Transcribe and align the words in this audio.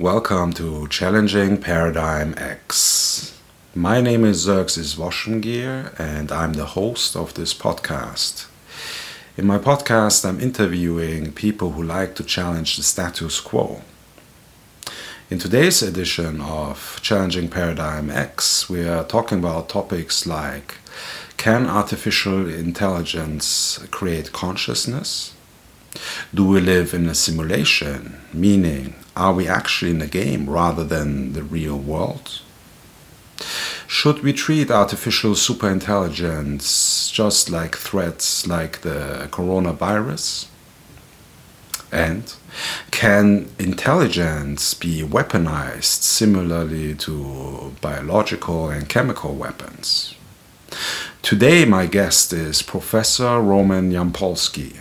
Welcome 0.00 0.54
to 0.54 0.88
Challenging 0.88 1.58
Paradigm 1.58 2.32
X. 2.38 3.38
My 3.74 4.00
name 4.00 4.24
is 4.24 4.38
Xerxes 4.38 4.94
Voshmgir 4.94 5.92
and 6.00 6.32
I'm 6.32 6.54
the 6.54 6.64
host 6.64 7.14
of 7.14 7.34
this 7.34 7.52
podcast. 7.52 8.46
In 9.36 9.46
my 9.46 9.58
podcast, 9.58 10.26
I'm 10.26 10.40
interviewing 10.40 11.32
people 11.32 11.72
who 11.72 11.82
like 11.82 12.14
to 12.14 12.24
challenge 12.24 12.78
the 12.78 12.82
status 12.82 13.40
quo. 13.40 13.82
In 15.28 15.38
today's 15.38 15.82
edition 15.82 16.40
of 16.40 16.98
Challenging 17.02 17.50
Paradigm 17.50 18.08
X, 18.08 18.70
we 18.70 18.88
are 18.88 19.04
talking 19.04 19.40
about 19.40 19.68
topics 19.68 20.26
like 20.26 20.76
Can 21.36 21.66
artificial 21.66 22.48
intelligence 22.48 23.78
create 23.90 24.32
consciousness? 24.32 25.34
Do 26.32 26.46
we 26.46 26.60
live 26.60 26.94
in 26.94 27.06
a 27.06 27.14
simulation? 27.14 28.16
Meaning, 28.32 28.94
are 29.20 29.34
we 29.34 29.46
actually 29.46 29.90
in 29.90 30.00
a 30.00 30.06
game 30.06 30.48
rather 30.48 30.82
than 30.82 31.34
the 31.34 31.42
real 31.42 31.76
world? 31.76 32.40
Should 33.86 34.22
we 34.22 34.32
treat 34.32 34.70
artificial 34.70 35.32
superintelligence 35.32 37.12
just 37.12 37.50
like 37.50 37.76
threats 37.76 38.46
like 38.46 38.80
the 38.80 39.28
coronavirus? 39.30 40.46
And 41.92 42.32
can 42.90 43.50
intelligence 43.58 44.72
be 44.72 45.02
weaponized 45.02 46.02
similarly 46.02 46.94
to 46.94 47.74
biological 47.82 48.70
and 48.70 48.88
chemical 48.88 49.34
weapons? 49.34 50.14
Today, 51.20 51.66
my 51.66 51.84
guest 51.84 52.32
is 52.32 52.62
Professor 52.62 53.38
Roman 53.38 53.92
Yampolskiy. 53.92 54.80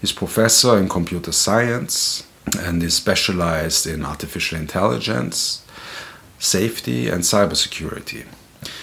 He's 0.00 0.12
professor 0.12 0.78
in 0.78 0.88
computer 0.88 1.32
science 1.32 2.24
and 2.58 2.82
is 2.82 2.94
specialized 2.94 3.86
in 3.86 4.04
artificial 4.04 4.58
intelligence, 4.58 5.64
safety, 6.38 7.08
and 7.08 7.22
cybersecurity. 7.22 8.24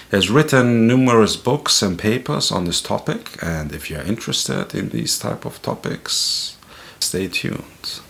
He 0.10 0.16
has 0.16 0.30
written 0.30 0.88
numerous 0.88 1.36
books 1.36 1.82
and 1.82 1.98
papers 1.98 2.52
on 2.52 2.66
this 2.66 2.82
topic, 2.82 3.38
and 3.44 3.72
if 3.72 3.90
you're 3.90 4.02
interested 4.02 4.74
in 4.74 4.90
these 4.90 5.20
type 5.20 5.46
of 5.46 5.62
topics, 5.62 6.58
stay 7.00 7.28
tuned. 7.28 8.02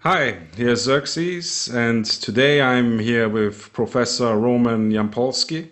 Hi, 0.00 0.38
here's 0.56 0.82
Xerxes, 0.82 1.68
and 1.68 2.04
today 2.04 2.62
I'm 2.62 3.00
here 3.00 3.28
with 3.28 3.72
Professor 3.72 4.36
Roman 4.36 4.92
Yampolskiy. 4.92 5.70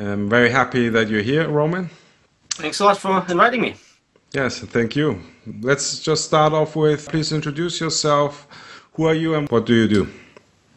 I'm 0.00 0.30
very 0.30 0.48
happy 0.48 0.88
that 0.88 1.08
you're 1.08 1.20
here, 1.20 1.46
Roman. 1.46 1.90
Thanks 2.54 2.80
a 2.80 2.84
lot 2.86 2.96
for 2.96 3.22
inviting 3.28 3.60
me. 3.60 3.74
Yes, 4.32 4.60
thank 4.60 4.96
you. 4.96 5.20
Let's 5.60 6.00
just 6.00 6.24
start 6.24 6.54
off 6.54 6.74
with 6.74 7.06
please 7.08 7.32
introduce 7.32 7.80
yourself. 7.80 8.46
Who 8.94 9.04
are 9.04 9.14
you 9.14 9.34
and 9.34 9.46
what 9.50 9.66
do 9.66 9.74
you 9.74 9.88
do? 9.88 10.08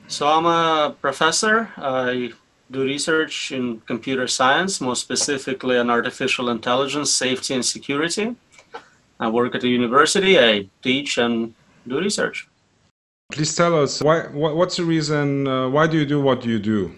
So, 0.10 0.28
I'm 0.28 0.46
a 0.46 0.96
professor. 1.00 1.70
I 1.78 2.34
do 2.70 2.84
research 2.84 3.54
in 3.54 3.80
computer 3.82 4.28
science, 4.28 4.82
more 4.82 4.96
specifically 4.96 5.78
on 5.78 5.90
artificial 5.90 6.50
intelligence, 6.50 7.10
safety, 7.12 7.54
and 7.54 7.66
security. 7.66 8.36
I 9.22 9.30
work 9.30 9.56
at 9.56 9.64
a 9.64 9.70
university, 9.70 10.38
I 10.38 10.68
teach 10.82 11.18
and 11.18 11.54
do 11.88 12.00
research. 12.00 12.48
Please 13.32 13.56
tell 13.56 13.82
us 13.82 14.02
why. 14.02 14.24
What's 14.34 14.76
the 14.76 14.84
reason? 14.84 15.48
Uh, 15.48 15.70
why 15.70 15.88
do 15.88 15.98
you 15.98 16.06
do 16.06 16.20
what 16.20 16.44
you 16.44 16.60
do? 16.60 16.94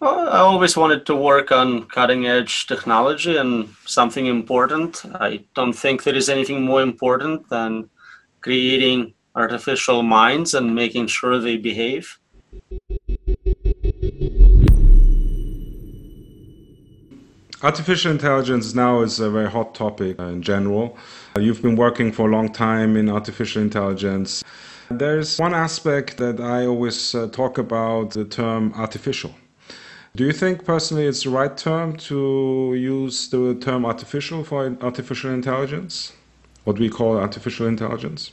Well, 0.00 0.30
I 0.30 0.38
always 0.38 0.78
wanted 0.78 1.04
to 1.06 1.14
work 1.14 1.52
on 1.52 1.84
cutting 1.84 2.26
edge 2.26 2.66
technology 2.66 3.36
and 3.36 3.68
something 3.84 4.24
important. 4.24 5.02
I 5.20 5.44
don't 5.54 5.74
think 5.74 6.04
there 6.04 6.14
is 6.14 6.30
anything 6.30 6.62
more 6.62 6.80
important 6.80 7.50
than 7.50 7.90
creating 8.40 9.12
artificial 9.34 10.02
minds 10.02 10.54
and 10.54 10.74
making 10.74 11.08
sure 11.08 11.38
they 11.38 11.58
behave. 11.58 12.18
Artificial 17.62 18.10
intelligence 18.10 18.74
now 18.74 19.02
is 19.02 19.20
a 19.20 19.28
very 19.28 19.50
hot 19.50 19.74
topic 19.74 20.18
in 20.18 20.40
general. 20.40 20.96
You've 21.38 21.60
been 21.60 21.76
working 21.76 22.10
for 22.10 22.26
a 22.26 22.32
long 22.32 22.50
time 22.50 22.96
in 22.96 23.10
artificial 23.10 23.60
intelligence. 23.60 24.42
There's 24.90 25.36
one 25.36 25.52
aspect 25.52 26.16
that 26.16 26.40
I 26.40 26.64
always 26.64 27.14
uh, 27.14 27.28
talk 27.28 27.58
about 27.58 28.12
the 28.12 28.24
term 28.24 28.72
artificial. 28.74 29.34
Do 30.16 30.24
you 30.24 30.32
think 30.32 30.64
personally 30.64 31.06
it's 31.06 31.22
the 31.22 31.30
right 31.30 31.56
term 31.56 31.96
to 32.08 32.74
use 32.76 33.28
the 33.28 33.54
term 33.54 33.86
artificial 33.86 34.42
for 34.42 34.76
artificial 34.80 35.32
intelligence? 35.32 36.12
What 36.64 36.78
we 36.78 36.88
call 36.88 37.16
artificial 37.16 37.68
intelligence? 37.68 38.32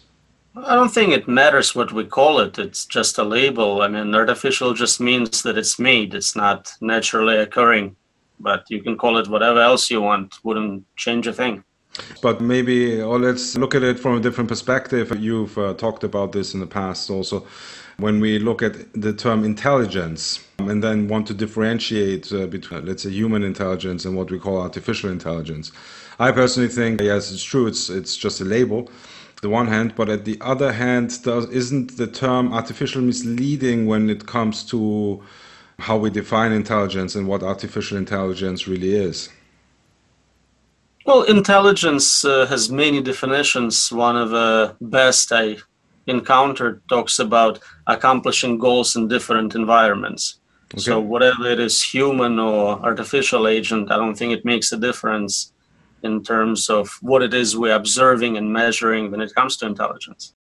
I 0.56 0.74
don't 0.74 0.92
think 0.92 1.14
it 1.14 1.28
matters 1.28 1.76
what 1.76 1.92
we 1.92 2.04
call 2.06 2.40
it. 2.40 2.58
It's 2.58 2.86
just 2.86 3.20
a 3.20 3.24
label. 3.24 3.84
I 3.84 3.90
mean, 3.90 4.16
artificial 4.16 4.74
just 4.74 5.00
means 5.00 5.44
that 5.44 5.56
it's 5.56 5.78
made, 5.78 6.16
it's 6.16 6.36
not 6.36 6.74
naturally 6.82 7.38
occurring. 7.38 7.96
But 8.40 8.66
you 8.70 8.82
can 8.82 8.98
call 8.98 9.18
it 9.18 9.28
whatever 9.28 9.60
else 9.62 9.92
you 9.92 10.02
want, 10.02 10.44
wouldn't 10.44 10.84
change 10.96 11.28
a 11.28 11.34
thing. 11.34 11.64
But 12.22 12.42
maybe, 12.42 13.02
or 13.02 13.20
let's 13.20 13.56
look 13.56 13.76
at 13.76 13.84
it 13.84 14.00
from 14.00 14.18
a 14.18 14.20
different 14.20 14.50
perspective. 14.50 15.16
You've 15.20 15.58
uh, 15.58 15.74
talked 15.76 16.04
about 16.04 16.32
this 16.32 16.54
in 16.54 16.60
the 16.60 16.68
past 16.68 17.10
also. 17.10 17.46
When 18.00 18.20
we 18.20 18.38
look 18.40 18.62
at 18.62 18.94
the 18.94 19.14
term 19.14 19.44
intelligence 19.44 20.46
and 20.60 20.84
then 20.84 21.08
want 21.08 21.28
to 21.28 21.34
differentiate 21.34 22.32
uh, 22.32 22.46
between, 22.46 22.86
let's 22.86 23.04
say, 23.04 23.10
human 23.10 23.44
intelligence 23.44 24.06
and 24.06 24.16
what 24.16 24.30
we 24.30 24.40
call 24.40 24.62
artificial 24.62 25.10
intelligence, 25.10 25.72
I 26.20 26.32
personally 26.32 26.70
think, 26.70 27.02
yes, 27.02 27.32
it's 27.32 27.44
true, 27.44 27.68
it's, 27.68 27.90
it's 27.90 28.16
just 28.16 28.42
a 28.42 28.46
label 28.46 28.90
the 29.42 29.50
one 29.50 29.68
hand, 29.68 29.94
but 29.96 30.10
at 30.10 30.26
the 30.26 30.38
other 30.42 30.72
hand, 30.72 31.22
does, 31.24 31.50
isn't 31.50 31.98
the 31.98 32.08
term 32.08 32.54
artificial 32.54 33.02
misleading 33.02 33.86
when 33.86 34.10
it 34.10 34.26
comes 34.26 34.64
to 34.64 35.24
how 35.80 35.98
we 35.98 36.10
define 36.10 36.52
intelligence 36.52 37.16
and 37.16 37.28
what 37.28 37.44
artificial 37.44 37.98
intelligence 37.98 38.68
really 38.68 38.96
is? 38.96 39.30
Well, 41.06 41.22
intelligence 41.24 42.26
uh, 42.26 42.48
has 42.48 42.70
many 42.70 43.02
definitions. 43.02 43.92
One 43.92 44.18
of 44.18 44.32
the 44.32 44.76
best 44.82 45.32
I 45.32 45.58
encountered 46.08 46.82
talks 46.90 47.20
about 47.20 47.60
accomplishing 47.86 48.58
goals 48.58 48.96
in 48.96 49.08
different 49.08 49.56
environments. 49.56 50.40
Okay. 50.74 50.82
So, 50.82 51.00
whatever 51.00 51.46
it 51.50 51.60
is, 51.60 51.82
human 51.82 52.40
or 52.40 52.80
artificial 52.84 53.48
agent, 53.48 53.92
I 53.92 53.96
don't 53.96 54.16
think 54.16 54.34
it 54.34 54.44
makes 54.44 54.72
a 54.72 54.78
difference 54.78 55.54
in 56.04 56.24
terms 56.24 56.70
of 56.70 56.90
what 57.02 57.24
it 57.24 57.34
is 57.34 57.56
we're 57.56 57.76
observing 57.76 58.38
and 58.38 58.52
measuring 58.52 59.12
when 59.12 59.22
it 59.22 59.34
comes 59.34 59.58
to 59.58 59.66
intelligence. 59.66 60.34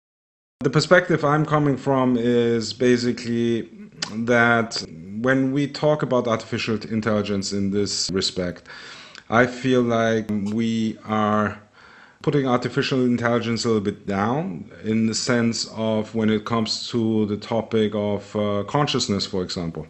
The 0.59 0.69
perspective 0.69 1.23
I'm 1.23 1.45
coming 1.45 1.77
from 1.77 2.17
is 2.17 2.73
basically 2.73 3.69
that 4.11 4.83
when 5.21 5.51
we 5.51 5.67
talk 5.67 6.03
about 6.03 6.27
artificial 6.27 6.75
intelligence 6.89 7.53
in 7.53 7.71
this 7.71 8.09
respect, 8.11 8.67
I 9.29 9.45
feel 9.45 9.81
like 9.81 10.29
we 10.29 10.97
are 11.05 11.59
putting 12.27 12.45
artificial 12.45 13.05
intelligence 13.05 13.63
a 13.63 13.69
little 13.69 13.81
bit 13.81 14.05
down 14.05 14.69
in 14.83 15.05
the 15.05 15.15
sense 15.15 15.65
of 15.77 16.13
when 16.13 16.29
it 16.29 16.43
comes 16.43 16.89
to 16.89 17.25
the 17.27 17.37
topic 17.37 17.93
of 17.95 18.35
uh, 18.35 18.65
consciousness, 18.67 19.25
for 19.25 19.41
example. 19.41 19.87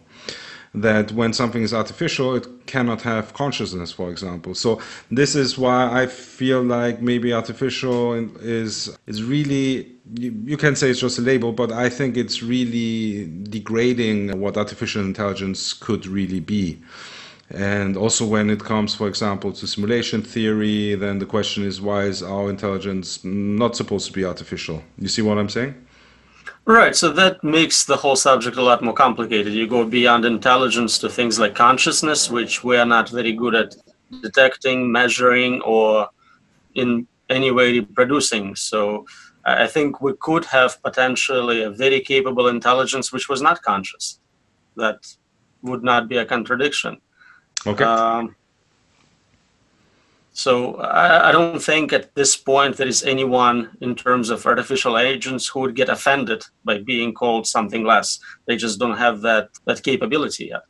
That 0.72 1.10
when 1.10 1.32
something 1.32 1.64
is 1.64 1.74
artificial, 1.74 2.36
it 2.36 2.46
cannot 2.66 3.02
have 3.02 3.34
consciousness, 3.34 3.90
for 3.90 4.08
example. 4.08 4.54
So 4.54 4.80
this 5.10 5.34
is 5.34 5.58
why 5.58 5.90
I 6.02 6.06
feel 6.06 6.62
like 6.62 7.02
maybe 7.02 7.32
artificial 7.32 8.14
is 8.40 8.96
is 9.08 9.24
really 9.24 9.90
you, 10.14 10.30
you 10.44 10.56
can 10.56 10.76
say 10.76 10.90
it's 10.90 11.00
just 11.00 11.18
a 11.18 11.22
label, 11.22 11.50
but 11.52 11.72
I 11.72 11.88
think 11.88 12.16
it's 12.16 12.40
really 12.40 13.26
degrading 13.56 14.38
what 14.38 14.56
artificial 14.56 15.02
intelligence 15.02 15.72
could 15.72 16.06
really 16.06 16.38
be. 16.38 16.78
And 17.50 17.96
also, 17.96 18.26
when 18.26 18.50
it 18.50 18.60
comes, 18.60 18.94
for 18.94 19.08
example, 19.08 19.52
to 19.52 19.66
simulation 19.66 20.20
theory, 20.20 20.94
then 20.94 21.18
the 21.18 21.26
question 21.26 21.64
is 21.64 21.80
why 21.80 22.02
is 22.02 22.22
our 22.22 22.50
intelligence 22.50 23.24
not 23.24 23.74
supposed 23.74 24.06
to 24.06 24.12
be 24.12 24.24
artificial? 24.24 24.82
You 24.98 25.08
see 25.08 25.22
what 25.22 25.38
I'm 25.38 25.48
saying? 25.48 25.74
Right. 26.66 26.94
So 26.94 27.10
that 27.12 27.42
makes 27.42 27.86
the 27.86 27.96
whole 27.96 28.16
subject 28.16 28.58
a 28.58 28.62
lot 28.62 28.82
more 28.82 28.92
complicated. 28.92 29.54
You 29.54 29.66
go 29.66 29.86
beyond 29.86 30.26
intelligence 30.26 30.98
to 30.98 31.08
things 31.08 31.38
like 31.38 31.54
consciousness, 31.54 32.30
which 32.30 32.62
we 32.62 32.76
are 32.76 32.84
not 32.84 33.08
very 33.08 33.32
good 33.32 33.54
at 33.54 33.74
detecting, 34.20 34.92
measuring, 34.92 35.62
or 35.62 36.10
in 36.74 37.06
any 37.30 37.50
way 37.50 37.72
reproducing. 37.72 38.54
So 38.56 39.06
uh, 39.46 39.56
I 39.58 39.66
think 39.66 40.02
we 40.02 40.12
could 40.20 40.44
have 40.46 40.82
potentially 40.82 41.62
a 41.62 41.70
very 41.70 42.00
capable 42.00 42.48
intelligence 42.48 43.12
which 43.12 43.30
was 43.30 43.40
not 43.40 43.62
conscious. 43.62 44.20
That 44.76 44.98
would 45.62 45.82
not 45.82 46.08
be 46.08 46.18
a 46.18 46.26
contradiction. 46.26 47.00
Okay. 47.66 47.84
Um, 47.84 48.34
so 50.32 50.76
I, 50.76 51.30
I, 51.30 51.32
don't 51.32 51.60
think 51.60 51.92
at 51.92 52.14
this 52.14 52.36
point 52.36 52.76
there 52.76 52.86
is 52.86 53.02
anyone 53.02 53.76
in 53.80 53.96
terms 53.96 54.30
of 54.30 54.46
artificial 54.46 54.96
agents 54.96 55.48
who 55.48 55.60
would 55.60 55.74
get 55.74 55.88
offended 55.88 56.44
by 56.64 56.78
being 56.78 57.12
called 57.12 57.46
something 57.46 57.82
less. 57.84 58.20
They 58.46 58.56
just 58.56 58.78
don't 58.78 58.96
have 58.96 59.20
that 59.22 59.50
that 59.64 59.82
capability 59.82 60.46
yet. 60.46 60.62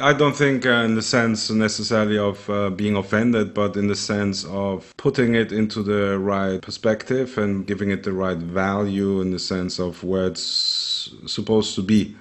I 0.00 0.12
don't 0.12 0.34
think 0.34 0.64
uh, 0.64 0.84
in 0.84 0.94
the 0.94 1.02
sense 1.02 1.50
necessarily 1.50 2.18
of 2.18 2.48
uh, 2.48 2.70
being 2.70 2.96
offended, 2.96 3.52
but 3.52 3.76
in 3.76 3.88
the 3.88 3.94
sense 3.94 4.44
of 4.44 4.92
putting 4.96 5.34
it 5.34 5.52
into 5.52 5.82
the 5.82 6.18
right 6.18 6.60
perspective 6.60 7.36
and 7.36 7.66
giving 7.66 7.90
it 7.90 8.02
the 8.02 8.12
right 8.12 8.38
value 8.38 9.20
in 9.20 9.30
the 9.30 9.38
sense 9.38 9.78
of 9.78 10.02
where 10.02 10.26
it's 10.26 11.14
supposed 11.26 11.74
to 11.74 11.82
be. 11.82 12.16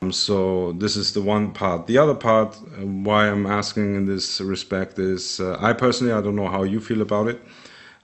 Um, 0.00 0.12
so 0.12 0.72
this 0.72 0.96
is 0.96 1.12
the 1.12 1.22
one 1.22 1.52
part. 1.52 1.86
The 1.86 1.98
other 1.98 2.14
part, 2.14 2.56
uh, 2.56 2.86
why 2.86 3.28
I'm 3.28 3.46
asking 3.46 3.94
in 3.94 4.06
this 4.06 4.40
respect, 4.40 4.98
is 4.98 5.40
uh, 5.40 5.56
I 5.60 5.72
personally, 5.72 6.12
I 6.12 6.20
don't 6.20 6.36
know 6.36 6.48
how 6.48 6.62
you 6.62 6.80
feel 6.80 7.02
about 7.02 7.28
it. 7.28 7.40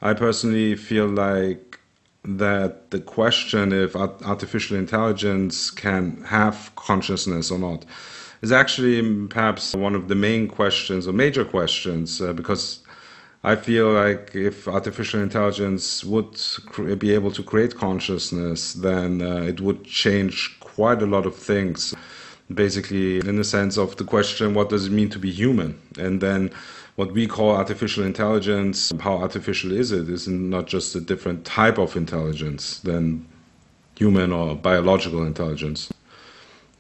I 0.02 0.14
personally 0.14 0.76
feel 0.76 1.06
like 1.06 1.78
that 2.24 2.90
the 2.90 3.00
question 3.00 3.72
if 3.72 3.94
artificial 3.94 4.76
intelligence 4.76 5.70
can 5.70 6.22
have 6.24 6.72
consciousness 6.74 7.50
or 7.50 7.58
not 7.58 7.84
is 8.40 8.50
actually 8.50 9.26
perhaps 9.26 9.74
one 9.74 9.94
of 9.94 10.08
the 10.08 10.14
main 10.14 10.48
questions 10.48 11.06
or 11.06 11.12
major 11.12 11.44
questions 11.44 12.20
uh, 12.20 12.32
because 12.32 12.80
I 13.42 13.56
feel 13.56 13.92
like 13.92 14.34
if 14.34 14.66
artificial 14.66 15.20
intelligence 15.20 16.02
would 16.02 16.38
be 16.98 17.12
able 17.12 17.30
to 17.32 17.42
create 17.42 17.76
consciousness, 17.76 18.72
then 18.72 19.20
uh, 19.20 19.42
it 19.42 19.60
would 19.60 19.84
change 19.84 20.58
quite 20.74 21.02
a 21.02 21.06
lot 21.06 21.26
of 21.26 21.36
things. 21.36 21.94
Basically, 22.52 23.18
in 23.18 23.36
the 23.36 23.44
sense 23.44 23.78
of 23.78 23.96
the 23.96 24.04
question, 24.04 24.54
what 24.54 24.68
does 24.68 24.86
it 24.86 24.92
mean 24.92 25.08
to 25.10 25.18
be 25.18 25.30
human? 25.30 25.80
And 25.98 26.20
then 26.20 26.50
what 26.96 27.12
we 27.12 27.26
call 27.26 27.50
artificial 27.50 28.04
intelligence, 28.04 28.92
how 29.00 29.16
artificial 29.18 29.72
is 29.72 29.92
it? 29.92 30.08
Is 30.08 30.28
not 30.28 30.66
just 30.66 30.94
a 30.94 31.00
different 31.00 31.44
type 31.44 31.78
of 31.78 31.96
intelligence 31.96 32.80
than 32.80 33.26
human 33.96 34.32
or 34.32 34.54
biological 34.54 35.24
intelligence. 35.24 35.92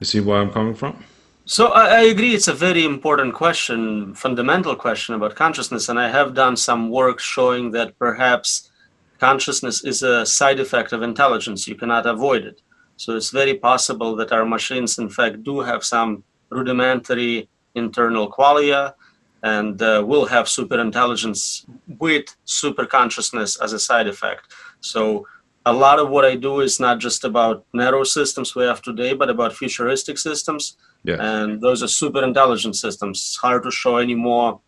You 0.00 0.06
see 0.06 0.20
where 0.20 0.40
I'm 0.40 0.50
coming 0.50 0.74
from? 0.74 1.02
So 1.46 1.68
I, 1.68 1.98
I, 1.98 2.00
agree 2.00 2.34
it's 2.34 2.48
a 2.48 2.54
very 2.54 2.84
important 2.84 3.34
question, 3.34 4.14
fundamental 4.14 4.74
question 4.74 5.14
about 5.14 5.34
consciousness, 5.34 5.88
and 5.88 5.98
I 6.00 6.08
have 6.08 6.34
done 6.34 6.56
some 6.56 6.88
work 6.90 7.20
showing 7.20 7.70
that 7.72 7.98
perhaps 7.98 8.70
consciousness 9.18 9.84
is 9.84 10.02
a 10.02 10.24
side 10.24 10.58
effect 10.58 10.92
of 10.92 11.02
intelligence. 11.02 11.68
You 11.68 11.74
cannot 11.74 12.06
avoid 12.06 12.44
it. 12.44 12.62
So 12.96 13.16
it's 13.16 13.30
very 13.30 13.54
possible 13.54 14.14
that 14.16 14.32
our 14.32 14.44
machines, 14.44 14.98
in 14.98 15.08
fact, 15.08 15.42
do 15.42 15.60
have 15.60 15.84
some 15.84 16.24
rudimentary 16.50 17.48
internal 17.74 18.30
qualia 18.30 18.94
and 19.42 19.80
uh, 19.82 20.02
will 20.06 20.26
have 20.26 20.48
super 20.48 20.80
intelligence 20.80 21.66
with 21.98 22.24
super 22.44 22.86
consciousness 22.86 23.60
as 23.60 23.72
a 23.72 23.78
side 23.78 24.06
effect. 24.06 24.52
So 24.80 25.26
a 25.66 25.72
lot 25.72 25.98
of 25.98 26.08
what 26.10 26.24
I 26.24 26.36
do 26.36 26.60
is 26.60 26.78
not 26.78 26.98
just 26.98 27.24
about 27.24 27.64
narrow 27.72 28.04
systems 28.04 28.54
we 28.54 28.64
have 28.64 28.80
today, 28.80 29.12
but 29.12 29.28
about 29.28 29.54
futuristic 29.54 30.18
systems 30.18 30.76
yeah. 31.04 31.16
And 31.20 31.60
those 31.60 31.82
are 31.82 31.88
super 31.88 32.24
intelligent 32.24 32.76
systems. 32.76 33.18
It's 33.18 33.36
hard 33.36 33.62
to 33.64 33.70
show 33.70 33.98
any 33.98 34.14
more 34.14 34.60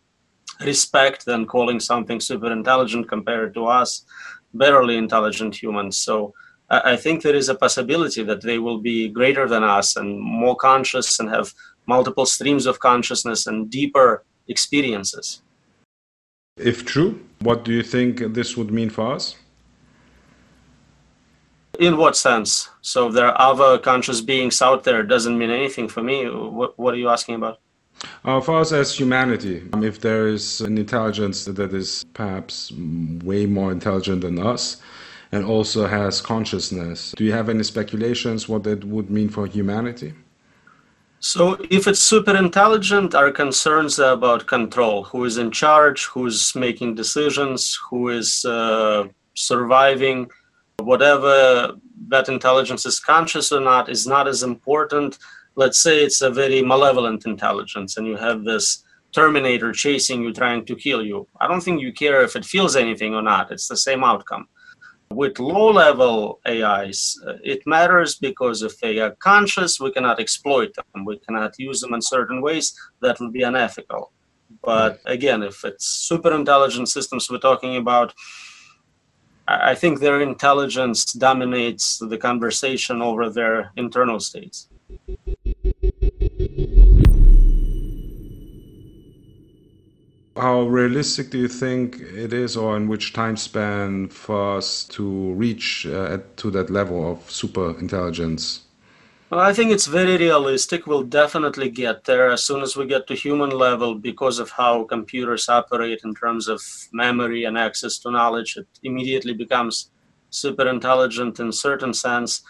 respect 0.61 1.25
than 1.25 1.45
calling 1.45 1.79
something 1.79 2.19
super 2.19 2.51
intelligent 2.51 3.09
compared 3.09 3.53
to 3.55 3.65
us, 3.65 4.05
barely 4.53 4.97
intelligent 4.97 5.55
humans. 5.55 5.97
So 5.97 6.33
I 6.69 6.97
think 6.97 7.21
there 7.21 7.35
is 7.35 7.47
a 7.47 7.55
possibility 7.55 8.23
that 8.23 8.41
they 8.41 8.59
will 8.59 8.79
be 8.79 9.07
greater 9.07 9.47
than 9.47 9.63
us 9.63 9.95
and 9.95 10.19
more 10.19 10.55
conscious 10.55 11.19
and 11.19 11.29
have 11.29 11.53
multiple 11.85 12.25
streams 12.25 12.65
of 12.65 12.79
consciousness 12.79 13.47
and 13.47 13.69
deeper 13.69 14.23
experiences. 14.49 15.41
If 16.57 16.85
true, 16.85 17.21
what 17.39 17.63
do 17.63 17.71
you 17.71 17.83
think 17.83 18.33
this 18.33 18.57
would 18.57 18.71
mean 18.71 18.89
for 18.89 19.13
us? 19.13 19.35
In 21.79 21.95
what 21.95 22.17
sense? 22.17 22.69
So 22.81 23.07
if 23.07 23.13
there 23.13 23.27
are 23.27 23.39
other 23.39 23.77
conscious 23.77 24.19
beings 24.19 24.61
out 24.61 24.83
there, 24.83 25.01
it 25.01 25.07
doesn't 25.07 25.37
mean 25.37 25.51
anything 25.51 25.87
for 25.87 26.01
me. 26.01 26.25
What, 26.25 26.77
what 26.77 26.93
are 26.93 26.97
you 26.97 27.09
asking 27.09 27.35
about? 27.35 27.59
Uh, 28.25 28.41
for 28.41 28.59
us 28.59 28.71
as 28.71 28.93
humanity, 28.95 29.63
um, 29.73 29.83
if 29.83 30.01
there 30.01 30.27
is 30.27 30.61
an 30.61 30.77
intelligence 30.77 31.45
that 31.45 31.73
is 31.73 32.05
perhaps 32.13 32.71
way 33.23 33.45
more 33.45 33.71
intelligent 33.71 34.21
than 34.21 34.39
us 34.39 34.77
and 35.31 35.45
also 35.45 35.87
has 35.87 36.21
consciousness, 36.21 37.13
do 37.17 37.23
you 37.23 37.31
have 37.31 37.49
any 37.49 37.63
speculations 37.63 38.47
what 38.47 38.63
that 38.63 38.83
would 38.83 39.09
mean 39.09 39.29
for 39.29 39.45
humanity? 39.45 40.13
So, 41.19 41.57
if 41.71 41.87
it's 41.87 41.99
super 41.99 42.35
intelligent, 42.35 43.15
our 43.15 43.31
concerns 43.31 43.99
are 43.99 44.13
about 44.13 44.45
control 44.45 45.03
who 45.03 45.25
is 45.25 45.39
in 45.39 45.49
charge, 45.49 46.05
who's 46.05 46.55
making 46.55 46.93
decisions, 46.93 47.77
who 47.89 48.09
is 48.09 48.45
uh, 48.45 49.07
surviving 49.33 50.29
whatever 50.79 51.73
that 52.09 52.29
intelligence 52.29 52.85
is 52.85 52.99
conscious 52.99 53.51
or 53.51 53.59
not 53.59 53.89
is 53.89 54.05
not 54.05 54.27
as 54.27 54.43
important. 54.43 55.17
Let's 55.55 55.81
say 55.81 56.03
it's 56.03 56.21
a 56.21 56.29
very 56.29 56.61
malevolent 56.61 57.25
intelligence 57.25 57.97
and 57.97 58.05
you 58.05 58.15
have 58.15 58.43
this 58.43 58.83
terminator 59.11 59.71
chasing 59.71 60.21
you, 60.21 60.31
trying 60.33 60.65
to 60.65 60.75
kill 60.75 61.03
you. 61.03 61.27
I 61.41 61.47
don't 61.47 61.61
think 61.61 61.81
you 61.81 61.91
care 61.91 62.21
if 62.21 62.35
it 62.35 62.45
feels 62.45 62.75
anything 62.75 63.15
or 63.15 63.23
not. 63.23 63.51
It's 63.51 63.67
the 63.67 63.77
same 63.77 64.03
outcome. 64.03 64.47
With 65.11 65.39
low 65.39 65.71
level 65.71 66.39
AIs, 66.47 67.17
uh, 67.25 67.33
it 67.43 67.65
matters 67.65 68.15
because 68.15 68.61
if 68.61 68.79
they 68.79 68.99
are 68.99 69.11
conscious, 69.15 69.79
we 69.79 69.91
cannot 69.91 70.19
exploit 70.19 70.73
them. 70.75 71.05
We 71.05 71.17
cannot 71.19 71.57
use 71.57 71.81
them 71.81 71.93
in 71.93 72.01
certain 72.01 72.41
ways 72.41 72.73
that 73.01 73.19
would 73.19 73.33
be 73.33 73.43
unethical. 73.43 74.11
But 74.63 74.99
again, 75.05 75.43
if 75.43 75.63
it's 75.63 75.85
super 75.85 76.33
intelligent 76.33 76.89
systems 76.89 77.29
we're 77.29 77.39
talking 77.39 77.77
about, 77.77 78.13
I 79.47 79.75
think 79.75 79.99
their 79.99 80.21
intelligence 80.21 81.13
dominates 81.13 81.99
the 81.99 82.17
conversation 82.17 83.01
over 83.01 83.29
their 83.29 83.71
internal 83.77 84.19
states. 84.19 84.67
How 90.39 90.61
realistic 90.61 91.31
do 91.31 91.39
you 91.39 91.47
think 91.47 91.99
it 91.99 92.31
is, 92.31 92.55
or 92.55 92.77
in 92.77 92.87
which 92.87 93.13
time 93.13 93.37
span 93.37 94.09
for 94.09 94.57
us 94.57 94.83
to 94.85 95.33
reach 95.33 95.87
uh, 95.87 96.19
to 96.37 96.51
that 96.51 96.69
level 96.69 97.11
of 97.11 97.29
super 97.29 97.77
intelligence? 97.79 98.61
Well, 99.29 99.41
I 99.41 99.51
think 99.51 99.71
it's 99.71 99.87
very 99.87 100.15
realistic. 100.15 100.87
We'll 100.87 101.03
definitely 101.03 101.69
get 101.69 102.05
there 102.05 102.29
as 102.29 102.43
soon 102.43 102.61
as 102.61 102.77
we 102.77 102.85
get 102.85 103.07
to 103.07 103.15
human 103.15 103.49
level 103.49 103.95
because 103.95 104.39
of 104.39 104.51
how 104.51 104.85
computers 104.85 105.49
operate 105.49 106.01
in 106.05 106.13
terms 106.15 106.47
of 106.47 106.61
memory 106.93 107.43
and 107.43 107.57
access 107.57 107.97
to 107.99 108.11
knowledge. 108.11 108.55
It 108.55 108.67
immediately 108.83 109.33
becomes 109.33 109.89
super 110.29 110.69
intelligent 110.69 111.39
in 111.39 111.51
certain 111.51 111.93
sense. 111.93 112.41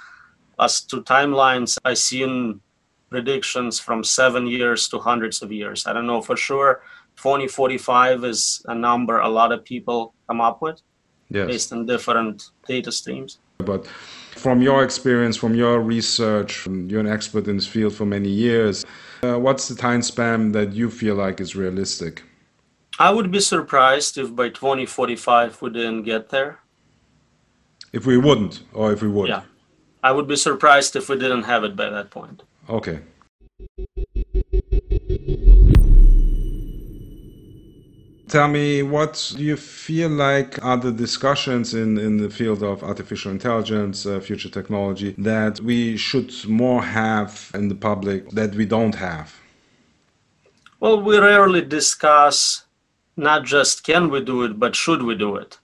As 0.59 0.81
to 0.81 1.01
timelines, 1.01 1.77
I 1.83 1.93
see 1.93 2.21
in 2.21 2.59
predictions 3.09 3.79
from 3.79 4.03
seven 4.03 4.45
years 4.45 4.87
to 4.89 4.99
hundreds 4.99 5.41
of 5.41 5.51
years. 5.51 5.87
I 5.87 5.93
don't 5.93 6.07
know 6.07 6.21
for 6.21 6.35
sure. 6.35 6.81
2045 7.18 8.24
is 8.24 8.62
a 8.68 8.76
number 8.76 9.19
a 9.19 9.28
lot 9.30 9.52
of 9.52 9.64
people 9.64 10.14
come 10.28 10.40
up 10.40 10.62
with 10.62 10.81
yes. 11.30 11.47
based 11.47 11.74
on 11.74 11.86
different 11.86 12.52
data 12.68 12.92
streams. 12.92 13.40
But 13.57 13.88
from 14.36 14.62
your 14.62 14.83
experience, 14.83 15.36
from 15.36 15.56
your 15.56 15.81
research, 15.81 16.68
you're 16.68 17.00
an 17.00 17.07
expert 17.07 17.47
in 17.47 17.57
this 17.57 17.68
field 17.68 17.94
for 17.94 18.06
many 18.06 18.30
years. 18.30 18.86
Uh, 19.24 19.40
what's 19.40 19.68
the 19.68 19.76
time 19.76 20.02
span 20.02 20.52
that 20.52 20.74
you 20.74 20.90
feel 20.90 21.16
like 21.16 21.42
is 21.42 21.56
realistic? 21.56 22.24
I 23.00 23.12
would 23.12 23.31
be 23.31 23.40
surprised 23.40 24.18
if 24.18 24.36
by 24.36 24.50
2045 24.50 25.62
we 25.62 25.69
didn't 25.69 26.04
get 26.04 26.30
there. 26.30 26.59
If 27.94 28.06
we 28.06 28.18
wouldn't, 28.18 28.62
or 28.74 28.92
if 28.92 29.02
we 29.02 29.07
would? 29.07 29.30
Yeah. 29.30 29.44
I 30.04 30.12
would 30.12 30.28
be 30.28 30.36
surprised 30.36 30.95
if 30.95 31.09
we 31.09 31.18
didn't 31.18 31.44
have 31.44 31.64
it 31.64 31.76
by 31.76 31.90
that 31.90 32.12
point. 32.12 32.44
Okay. 32.69 33.00
Tell 38.27 38.49
me, 38.49 38.83
what 38.83 39.33
do 39.37 39.43
you 39.43 39.55
feel 39.55 40.09
like 40.09 40.61
are 40.63 40.75
the 40.75 40.91
discussions 40.91 41.73
in, 41.73 41.97
in 41.97 42.17
the 42.17 42.29
field 42.29 42.61
of 42.61 42.83
artificial 42.83 43.31
intelligence, 43.31 44.05
uh, 44.05 44.19
future 44.19 44.49
technology, 44.49 45.15
that 45.17 45.61
we 45.61 45.95
should 45.95 46.33
more 46.45 46.83
have 46.83 47.51
in 47.53 47.69
the 47.69 47.75
public 47.75 48.29
that 48.31 48.53
we 48.53 48.65
don't 48.65 48.95
have? 48.95 49.33
Well, 50.81 51.01
we 51.01 51.17
rarely 51.17 51.61
discuss 51.61 52.65
not 53.15 53.45
just 53.45 53.83
can 53.83 54.09
we 54.09 54.23
do 54.23 54.43
it, 54.43 54.59
but 54.59 54.75
should 54.75 55.03
we 55.03 55.15
do 55.15 55.37
it. 55.37 55.57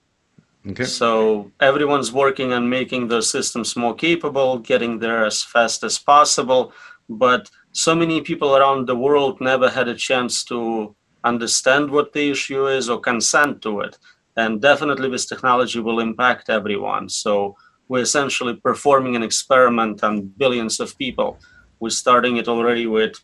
Okay. 0.65 0.85
So 0.85 1.51
everyone's 1.59 2.13
working 2.13 2.53
on 2.53 2.69
making 2.69 3.09
those 3.09 3.29
systems 3.29 3.75
more 3.75 3.93
capable, 3.93 4.57
getting 4.59 4.99
there 4.99 5.25
as 5.25 5.43
fast 5.43 5.83
as 5.83 5.99
possible. 5.99 6.71
But 7.09 7.51
so 7.73 7.93
many 7.93 8.21
people 8.21 8.55
around 8.55 8.87
the 8.87 8.95
world 8.95 9.41
never 9.41 9.69
had 9.69 9.89
a 9.89 9.95
chance 9.95 10.45
to 10.45 10.95
understand 11.23 11.89
what 11.89 12.13
the 12.13 12.31
issue 12.31 12.67
is 12.67 12.89
or 12.89 12.99
consent 12.99 13.61
to 13.61 13.81
it. 13.81 13.97
And 14.35 14.61
definitely 14.61 15.09
this 15.09 15.25
technology 15.25 15.79
will 15.79 15.99
impact 15.99 16.49
everyone. 16.49 17.09
So 17.09 17.55
we're 17.87 18.01
essentially 18.01 18.55
performing 18.55 19.15
an 19.15 19.23
experiment 19.23 20.03
on 20.03 20.27
billions 20.37 20.79
of 20.79 20.97
people. 20.97 21.39
We're 21.79 21.89
starting 21.89 22.37
it 22.37 22.47
already 22.47 22.87
with 22.87 23.15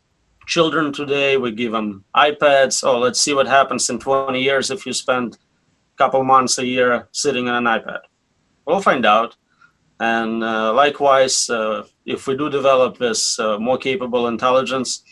children 0.46 0.92
today. 0.92 1.38
We 1.38 1.52
give 1.52 1.72
them 1.72 2.04
iPads. 2.16 2.84
Oh, 2.84 3.00
let's 3.00 3.22
see 3.22 3.34
what 3.34 3.48
happens 3.48 3.90
in 3.90 4.00
20 4.00 4.42
years 4.42 4.72
if 4.72 4.86
you 4.86 4.94
spend 4.94 5.36
a 5.36 5.98
couple 5.98 6.24
months 6.24 6.58
a 6.58 6.66
year 6.66 7.08
sitting 7.12 7.48
on 7.48 7.66
an 7.66 7.80
iPad. 7.80 8.00
We'll 8.66 8.82
find 8.82 9.06
out. 9.06 9.36
And 10.00 10.44
uh, 10.44 10.74
likewise, 10.74 11.50
uh, 11.50 11.84
if 12.06 12.28
we 12.28 12.38
do 12.38 12.50
develop 12.50 12.98
this 12.98 13.38
uh, 13.40 13.58
more 13.60 13.78
capable 13.78 14.28
intelligence, 14.28 15.04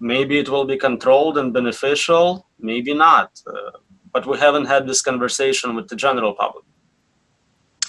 maybe 0.00 0.38
it 0.38 0.48
will 0.48 0.64
be 0.64 0.76
controlled 0.76 1.38
and 1.38 1.52
beneficial, 1.52 2.46
maybe 2.58 2.94
not. 2.94 3.40
Uh, 3.46 3.78
but 4.12 4.26
we 4.26 4.38
haven't 4.38 4.64
had 4.64 4.88
this 4.88 5.02
conversation 5.02 5.76
with 5.76 5.88
the 5.88 5.96
general 5.96 6.34
public. 6.34 6.64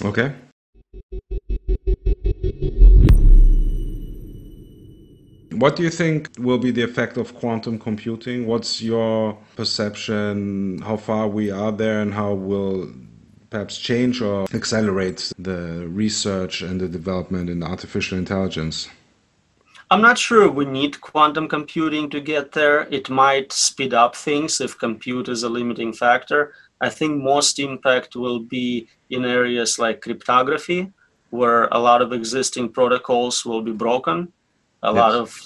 Okay. 0.04 0.34
What 5.54 5.76
do 5.76 5.84
you 5.84 5.90
think 5.90 6.30
will 6.40 6.58
be 6.58 6.72
the 6.72 6.82
effect 6.82 7.18
of 7.18 7.36
quantum 7.36 7.78
computing? 7.78 8.48
What's 8.48 8.82
your 8.82 9.38
perception? 9.56 10.80
How 10.82 10.98
far 10.98 11.28
we 11.28 11.52
are 11.52 11.72
there, 11.72 12.02
and 12.02 12.14
how 12.14 12.34
will 12.34 12.92
perhaps 13.52 13.78
change 13.78 14.22
or 14.22 14.48
accelerate 14.54 15.32
the 15.38 15.88
research 15.88 16.62
and 16.64 16.82
the 16.82 16.88
development 16.88 17.50
in 17.50 17.62
artificial 17.62 18.18
intelligence? 18.18 18.90
I'm 19.92 20.02
not 20.02 20.18
sure 20.18 20.50
we 20.50 20.64
need 20.64 21.02
quantum 21.02 21.50
computing 21.50 22.10
to 22.12 22.22
get 22.22 22.54
there. 22.54 22.88
It 22.92 23.10
might 23.10 23.52
speed 23.52 23.94
up 23.94 24.16
things 24.16 24.62
if 24.62 24.80
compute 24.80 25.28
is 25.28 25.44
a 25.44 25.50
limiting 25.50 25.92
factor. 25.92 26.54
I 26.80 26.90
think 26.90 27.22
most 27.22 27.60
impact 27.60 28.16
will 28.16 28.40
be 28.40 28.88
in 29.10 29.26
areas 29.26 29.78
like 29.78 30.00
cryptography, 30.00 30.90
where 31.32 31.66
a 31.74 31.78
lot 31.78 32.02
of 32.02 32.14
existing 32.14 32.70
protocols 32.70 33.46
will 33.46 33.62
be 33.62 33.74
broken, 33.74 34.32
a 34.82 34.94
yes. 34.94 34.96
lot 34.96 35.14
of 35.14 35.38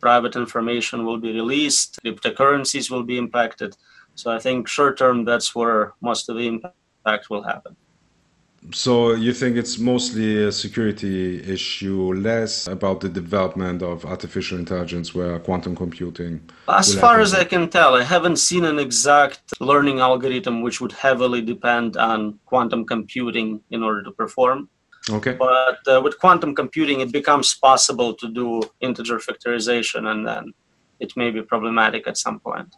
private 0.00 0.34
information 0.34 1.06
will 1.06 1.18
be 1.18 1.32
released, 1.32 2.00
cryptocurrencies 2.04 2.90
will 2.90 3.04
be 3.04 3.18
impacted. 3.18 3.76
So 4.16 4.32
I 4.32 4.40
think 4.40 4.66
short 4.66 4.98
term, 4.98 5.24
that's 5.24 5.54
where 5.54 5.94
most 6.00 6.28
of 6.28 6.34
the 6.34 6.48
impact 6.48 7.30
will 7.30 7.44
happen. 7.44 7.76
So 8.70 9.14
you 9.14 9.32
think 9.32 9.56
it's 9.56 9.78
mostly 9.78 10.44
a 10.44 10.52
security 10.52 11.42
issue, 11.42 12.14
less 12.14 12.68
about 12.68 13.00
the 13.00 13.08
development 13.08 13.82
of 13.82 14.04
artificial 14.04 14.56
intelligence 14.56 15.14
where 15.14 15.38
quantum 15.40 15.74
computing. 15.74 16.40
As 16.68 16.94
far 16.94 17.20
as 17.20 17.34
I 17.34 17.44
can 17.44 17.68
tell, 17.68 17.96
I 17.96 18.04
haven't 18.04 18.36
seen 18.36 18.64
an 18.64 18.78
exact 18.78 19.40
learning 19.60 19.98
algorithm 19.98 20.62
which 20.62 20.80
would 20.80 20.92
heavily 20.92 21.42
depend 21.42 21.96
on 21.96 22.38
quantum 22.46 22.86
computing 22.86 23.60
in 23.70 23.82
order 23.82 24.02
to 24.04 24.12
perform. 24.12 24.68
Okay. 25.10 25.32
But 25.32 25.78
uh, 25.88 26.00
with 26.00 26.18
quantum 26.20 26.54
computing, 26.54 27.00
it 27.00 27.10
becomes 27.10 27.54
possible 27.54 28.14
to 28.14 28.28
do 28.28 28.62
integer 28.80 29.18
factorization, 29.18 30.06
and 30.06 30.24
then 30.24 30.52
it 31.00 31.12
may 31.16 31.30
be 31.30 31.42
problematic 31.42 32.06
at 32.06 32.16
some 32.16 32.38
point. 32.38 32.72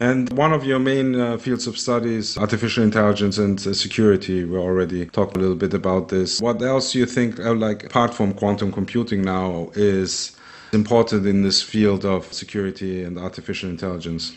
And 0.00 0.32
one 0.32 0.52
of 0.52 0.64
your 0.64 0.80
main 0.80 1.14
uh, 1.14 1.38
fields 1.38 1.66
of 1.66 1.78
studies, 1.78 2.36
artificial 2.36 2.82
intelligence 2.82 3.38
and 3.38 3.58
uh, 3.64 3.72
security, 3.72 4.44
we 4.44 4.58
already 4.58 5.06
talked 5.06 5.36
a 5.36 5.40
little 5.40 5.54
bit 5.54 5.72
about 5.72 6.08
this. 6.08 6.40
What 6.40 6.60
else 6.62 6.92
do 6.92 6.98
you 6.98 7.06
think, 7.06 7.38
uh, 7.38 7.54
like 7.54 7.84
apart 7.84 8.12
from 8.12 8.34
quantum 8.34 8.72
computing 8.72 9.22
now, 9.22 9.70
is 9.74 10.36
important 10.72 11.26
in 11.26 11.42
this 11.42 11.62
field 11.62 12.04
of 12.04 12.32
security 12.32 13.04
and 13.04 13.18
artificial 13.18 13.70
intelligence? 13.70 14.36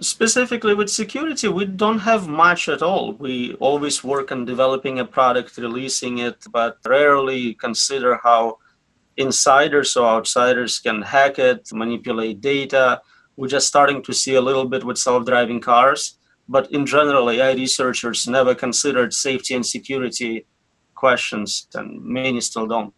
Specifically 0.00 0.74
with 0.74 0.90
security, 0.90 1.48
we 1.48 1.64
don't 1.64 2.00
have 2.00 2.28
much 2.28 2.68
at 2.68 2.82
all. 2.82 3.14
We 3.14 3.54
always 3.54 4.04
work 4.04 4.30
on 4.30 4.44
developing 4.44 4.98
a 4.98 5.06
product, 5.06 5.56
releasing 5.56 6.18
it, 6.18 6.44
but 6.52 6.76
rarely 6.86 7.54
consider 7.54 8.20
how 8.22 8.58
insiders 9.16 9.96
or 9.96 10.06
outsiders 10.06 10.78
can 10.78 11.00
hack 11.00 11.38
it, 11.38 11.70
manipulate 11.72 12.42
data, 12.42 13.00
we're 13.36 13.48
just 13.48 13.66
starting 13.66 14.02
to 14.02 14.12
see 14.12 14.34
a 14.34 14.40
little 14.40 14.64
bit 14.64 14.84
with 14.84 14.98
self-driving 14.98 15.60
cars, 15.60 16.18
but 16.48 16.70
in 16.70 16.86
general, 16.86 17.30
AI 17.30 17.52
researchers 17.52 18.26
never 18.26 18.54
considered 18.54 19.12
safety 19.12 19.54
and 19.54 19.66
security 19.66 20.46
questions, 20.94 21.68
and 21.74 22.02
many 22.02 22.40
still 22.40 22.66
don't. 22.66 22.94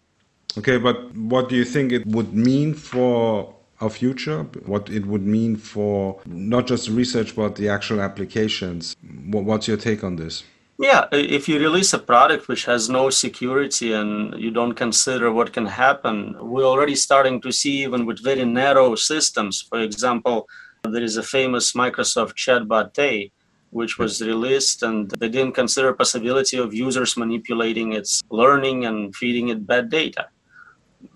Okay, 0.57 0.79
but 0.79 1.15
what 1.15 1.49
do 1.49 1.57
you 1.57 1.65
think 1.65 1.93
it 1.93 2.07
would 2.07 2.33
mean 2.35 2.75
for 2.75 3.55
our 3.81 3.91
future? 3.91 4.43
What 4.67 4.89
it 4.91 5.07
would 5.07 5.27
mean 5.27 5.57
for 5.57 6.21
not 6.27 6.67
just 6.67 6.89
research, 6.89 7.37
but 7.37 7.57
the 7.57 7.69
actual 7.69 8.01
applications? 8.01 8.97
What's 9.31 9.69
your 9.69 9.77
take 9.77 10.03
on 10.05 10.17
this? 10.17 10.45
Yeah, 10.81 11.09
if 11.11 11.49
you 11.49 11.59
release 11.59 11.93
a 11.93 11.99
product 11.99 12.47
which 12.47 12.65
has 12.67 12.89
no 12.89 13.11
security 13.11 13.93
and 13.95 14.33
you 14.41 14.53
don't 14.53 14.75
consider 14.75 15.33
what 15.33 15.53
can 15.53 15.67
happen, 15.67 16.37
we're 16.39 16.65
already 16.65 16.95
starting 16.95 17.41
to 17.41 17.51
see 17.51 17.83
even 17.83 18.07
with 18.07 18.23
very 18.23 18.45
narrow 18.45 18.95
systems. 18.95 19.61
For 19.61 19.81
example, 19.81 20.49
there 20.85 21.03
is 21.03 21.17
a 21.17 21.23
famous 21.25 21.73
Microsoft 21.73 22.35
chatbot 22.37 22.95
Tay, 22.95 23.33
which 23.71 23.99
was 23.99 24.23
released 24.23 24.85
and 24.85 25.11
they 25.19 25.29
didn't 25.29 25.57
consider 25.57 25.93
possibility 25.93 26.59
of 26.59 26.73
users 26.73 27.17
manipulating 27.17 27.95
its 27.95 28.23
learning 28.31 28.87
and 28.87 29.17
feeding 29.17 29.49
it 29.49 29.67
bad 29.67 29.91
data. 29.91 30.29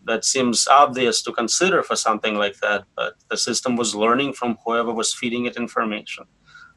That 0.07 0.25
seems 0.25 0.67
obvious 0.67 1.23
to 1.23 1.33
consider 1.33 1.85
for 1.85 1.95
something 1.95 2.35
like 2.35 2.59
that, 2.59 2.83
but 2.97 3.15
the 3.31 3.37
system 3.37 3.77
was 3.77 3.95
learning 3.95 4.33
from 4.33 4.59
whoever 4.65 4.93
was 4.93 5.15
feeding 5.15 5.47
it 5.47 5.57
information. 5.57 6.25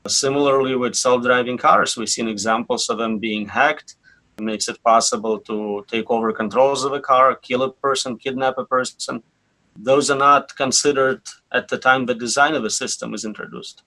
Similarly, 0.08 0.76
with 0.76 0.96
self 0.96 1.24
driving 1.24 1.58
cars, 1.58 1.98
we've 1.98 2.10
seen 2.10 2.28
examples 2.28 2.90
of 2.90 2.98
them 2.98 3.18
being 3.18 3.48
hacked. 3.48 3.96
It 4.38 4.44
makes 4.44 4.68
it 4.68 4.84
possible 4.84 5.40
to 5.40 5.86
take 5.88 6.12
over 6.12 6.32
controls 6.32 6.84
of 6.84 6.94
a 6.94 7.00
car, 7.00 7.36
kill 7.36 7.64
a 7.64 7.72
person, 7.72 8.18
kidnap 8.18 8.58
a 8.58 8.66
person. 8.66 9.24
Those 9.78 10.12
are 10.12 10.18
not 10.18 10.56
considered 10.56 11.22
at 11.52 11.70
the 11.70 11.78
time 11.78 12.06
the 12.06 12.14
design 12.14 12.54
of 12.54 12.64
the 12.64 12.70
system 12.70 13.14
is 13.14 13.26
introduced. 13.26 13.84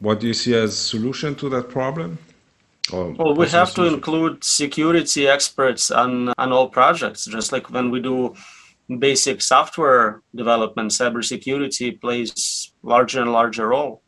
What 0.00 0.20
do 0.20 0.26
you 0.26 0.34
see 0.34 0.54
as 0.54 0.76
solution 0.76 1.34
to 1.36 1.48
that 1.50 1.68
problem? 1.68 2.18
Or 2.92 3.12
well, 3.12 3.34
we 3.34 3.48
have 3.48 3.72
to 3.74 3.84
include 3.84 4.42
security 4.42 5.28
experts 5.28 5.90
on, 5.90 6.32
on 6.38 6.52
all 6.52 6.68
projects, 6.68 7.26
just 7.26 7.52
like 7.52 7.70
when 7.70 7.90
we 7.90 8.00
do 8.00 8.34
basic 8.98 9.42
software 9.42 10.22
development, 10.34 10.90
cybersecurity 10.90 12.00
plays 12.00 12.72
larger 12.82 13.20
and 13.20 13.32
larger 13.32 13.68
role 13.68 14.02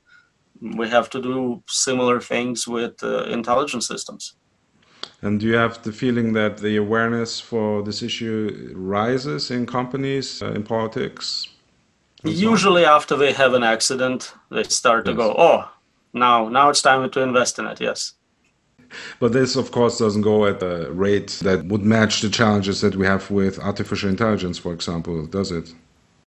we 0.62 0.88
have 0.88 1.11
to 1.11 1.21
do 1.21 1.62
similar 1.69 2.21
things 2.21 2.69
with 2.69 3.02
uh, 3.02 3.25
intelligence 3.25 3.87
systems. 3.87 4.35
And 5.21 5.40
do 5.40 5.47
you 5.47 5.54
have 5.54 5.83
the 5.83 5.92
feeling 5.92 6.33
that 6.33 6.59
the 6.59 6.76
awareness 6.76 7.40
for 7.40 7.83
this 7.83 8.02
issue 8.02 8.73
rises 8.75 9.50
in 9.50 9.66
companies, 9.66 10.42
uh, 10.42 10.52
in 10.52 10.62
politics? 10.62 11.49
Usually, 12.25 12.85
after 12.85 13.16
they 13.16 13.33
have 13.33 13.54
an 13.54 13.64
accident, 13.64 14.33
they 14.50 14.62
start 14.64 15.07
yes. 15.07 15.12
to 15.12 15.16
go, 15.16 15.35
"Oh, 15.37 15.69
now, 16.12 16.49
now 16.49 16.71
it's 16.71 16.83
time 16.83 17.11
to 17.11 17.21
invest 17.21 17.59
in 17.59 17.66
it." 17.66 17.81
Yes. 17.81 18.14
But 19.19 19.33
this, 19.33 19.57
of 19.57 19.71
course, 19.73 19.99
doesn't 19.99 20.23
go 20.23 20.47
at 20.47 20.62
a 20.62 20.90
rate 20.92 21.40
that 21.42 21.64
would 21.64 21.83
match 21.83 22.21
the 22.21 22.28
challenges 22.28 22.81
that 22.83 22.95
we 22.95 23.07
have 23.07 23.31
with 23.31 23.59
artificial 23.59 24.11
intelligence, 24.11 24.59
for 24.59 24.73
example, 24.73 25.26
does 25.26 25.50
it? 25.50 25.75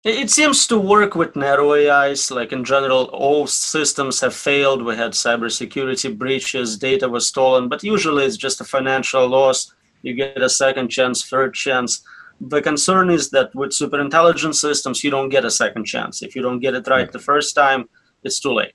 It 0.05 0.31
seems 0.31 0.67
to 0.67 0.81
work 0.81 1.15
with 1.15 1.37
narrow 1.37 1.75
AIs. 1.75 2.33
Like 2.33 2.51
in 2.51 2.65
general, 2.65 3.05
all 3.13 3.47
systems 3.47 4.21
have 4.21 4.35
failed. 4.35 4.85
We 4.85 4.97
had 4.97 5.13
cybersecurity 5.13 6.19
breaches, 6.19 6.77
data 6.77 7.09
was 7.09 7.29
stolen, 7.29 7.69
but 7.69 7.85
usually 7.85 8.25
it's 8.25 8.37
just 8.37 8.61
a 8.61 8.65
financial 8.65 9.29
loss. 9.29 9.73
You 10.03 10.15
get 10.15 10.43
a 10.43 10.49
second 10.49 10.89
chance, 10.89 11.25
third 11.25 11.55
chance. 11.55 12.03
The 12.41 12.61
concern 12.61 13.11
is 13.11 13.31
that 13.31 13.55
with 13.55 13.71
superintelligence 13.71 14.57
systems, 14.57 15.05
you 15.05 15.11
don't 15.13 15.29
get 15.29 15.45
a 15.45 15.51
second 15.53 15.85
chance. 15.85 16.21
If 16.21 16.35
you 16.35 16.43
don't 16.43 16.59
get 16.59 16.75
it 16.75 16.89
right 16.89 17.11
the 17.11 17.21
first 17.21 17.55
time, 17.55 17.89
it's 18.25 18.41
too 18.41 18.55
late. 18.55 18.75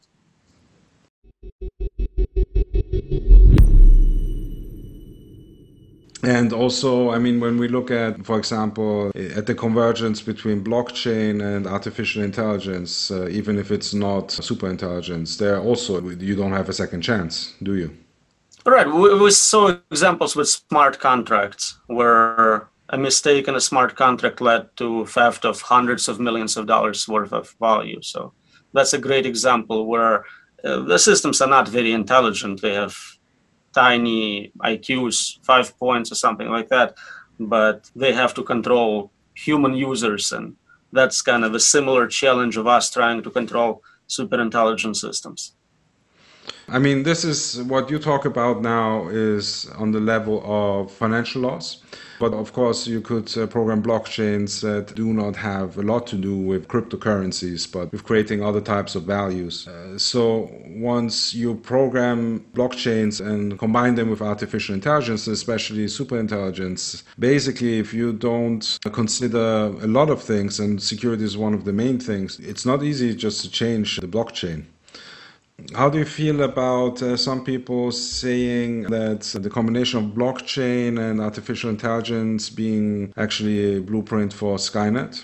And 6.23 6.51
also, 6.51 7.11
I 7.11 7.19
mean, 7.19 7.39
when 7.39 7.57
we 7.57 7.67
look 7.67 7.91
at, 7.91 8.25
for 8.25 8.39
example, 8.39 9.11
at 9.15 9.45
the 9.45 9.53
convergence 9.53 10.21
between 10.21 10.63
blockchain 10.63 11.43
and 11.43 11.67
artificial 11.67 12.23
intelligence, 12.23 13.11
uh, 13.11 13.27
even 13.29 13.59
if 13.59 13.71
it's 13.71 13.93
not 13.93 14.31
super 14.31 14.67
intelligence, 14.67 15.37
there 15.37 15.59
also 15.59 16.01
you 16.09 16.35
don't 16.35 16.53
have 16.53 16.69
a 16.69 16.73
second 16.73 17.01
chance, 17.01 17.53
do 17.61 17.75
you? 17.75 17.95
Right. 18.65 18.87
We, 18.87 19.17
we 19.19 19.31
saw 19.31 19.77
examples 19.91 20.35
with 20.35 20.49
smart 20.49 20.99
contracts 20.99 21.77
where 21.87 22.67
a 22.89 22.97
mistake 22.97 23.47
in 23.47 23.55
a 23.55 23.61
smart 23.61 23.95
contract 23.95 24.41
led 24.41 24.75
to 24.77 25.05
theft 25.05 25.45
of 25.45 25.61
hundreds 25.61 26.07
of 26.07 26.19
millions 26.19 26.57
of 26.57 26.67
dollars 26.67 27.07
worth 27.07 27.31
of 27.31 27.55
value. 27.59 28.01
So 28.01 28.33
that's 28.73 28.93
a 28.93 28.97
great 28.97 29.25
example 29.25 29.85
where 29.85 30.25
uh, 30.63 30.79
the 30.81 30.97
systems 30.97 31.41
are 31.41 31.49
not 31.49 31.67
very 31.67 31.91
intelligent. 31.91 32.61
They 32.61 32.73
have 32.73 32.95
tiny 33.77 34.51
IQs, 34.73 35.37
five 35.43 35.77
points 35.77 36.11
or 36.11 36.15
something 36.15 36.49
like 36.49 36.69
that, 36.69 36.95
but 37.39 37.91
they 37.95 38.11
have 38.11 38.33
to 38.33 38.43
control 38.43 39.11
human 39.35 39.73
users, 39.75 40.31
and 40.31 40.55
that's 40.91 41.21
kind 41.21 41.43
of 41.45 41.53
a 41.53 41.59
similar 41.59 42.07
challenge 42.07 42.57
of 42.57 42.65
us 42.65 42.89
trying 42.89 43.21
to 43.21 43.29
control 43.29 43.83
super 44.07 44.41
intelligent 44.41 44.97
systems. 44.97 45.53
I 46.69 46.79
mean, 46.79 47.03
this 47.03 47.23
is 47.23 47.63
what 47.63 47.89
you 47.89 47.97
talk 47.97 48.25
about 48.25 48.61
now 48.61 49.07
is 49.07 49.69
on 49.77 49.91
the 49.91 50.01
level 50.01 50.41
of 50.45 50.91
financial 50.91 51.41
loss. 51.43 51.81
But 52.19 52.33
of 52.33 52.51
course, 52.51 52.87
you 52.87 52.99
could 52.99 53.37
uh, 53.37 53.45
program 53.47 53.83
blockchains 53.83 54.61
that 54.61 54.95
do 54.95 55.13
not 55.13 55.35
have 55.35 55.77
a 55.77 55.83
lot 55.83 56.07
to 56.07 56.15
do 56.15 56.35
with 56.35 56.67
cryptocurrencies, 56.67 57.71
but 57.71 57.91
with 57.91 58.03
creating 58.03 58.43
other 58.43 58.59
types 58.59 58.95
of 58.95 59.03
values. 59.03 59.67
Uh, 59.67 59.97
so 59.97 60.49
once 60.65 61.33
you 61.33 61.55
program 61.55 62.43
blockchains 62.53 63.25
and 63.25 63.59
combine 63.59 63.95
them 63.95 64.09
with 64.09 64.21
artificial 64.21 64.73
intelligence, 64.73 65.27
especially 65.27 65.85
superintelligence, 65.85 67.03
basically, 67.19 67.77
if 67.77 67.93
you 67.93 68.13
don't 68.13 68.79
consider 68.91 69.67
a 69.81 69.87
lot 69.87 70.09
of 70.09 70.21
things, 70.21 70.59
and 70.59 70.81
security 70.81 71.23
is 71.23 71.37
one 71.37 71.53
of 71.53 71.65
the 71.65 71.73
main 71.73 71.99
things, 71.99 72.39
it's 72.39 72.65
not 72.65 72.81
easy 72.83 73.15
just 73.15 73.41
to 73.41 73.49
change 73.51 73.97
the 73.97 74.07
blockchain. 74.07 74.65
How 75.73 75.89
do 75.89 75.97
you 75.97 76.05
feel 76.05 76.43
about 76.43 77.01
uh, 77.01 77.17
some 77.17 77.43
people 77.43 77.91
saying 77.91 78.83
that 78.83 79.21
the 79.21 79.49
combination 79.49 79.97
of 79.99 80.11
blockchain 80.11 80.99
and 80.99 81.19
artificial 81.19 81.71
intelligence 81.71 82.49
being 82.49 83.11
actually 83.17 83.77
a 83.77 83.81
blueprint 83.81 84.31
for 84.31 84.57
Skynet? 84.57 85.23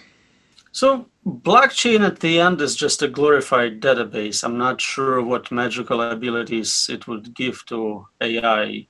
So, 0.72 1.06
blockchain 1.24 2.02
at 2.02 2.20
the 2.20 2.40
end 2.40 2.62
is 2.62 2.76
just 2.76 3.04
a 3.04 3.08
glorified 3.08 3.80
database. 3.80 4.44
I'm 4.44 4.58
not 4.58 4.82
sure 4.82 5.22
what 5.22 5.52
magical 5.52 6.02
abilities 6.02 6.90
it 6.92 7.08
would 7.08 7.36
give 7.36 7.64
to 7.68 8.08
AI. 8.20 8.88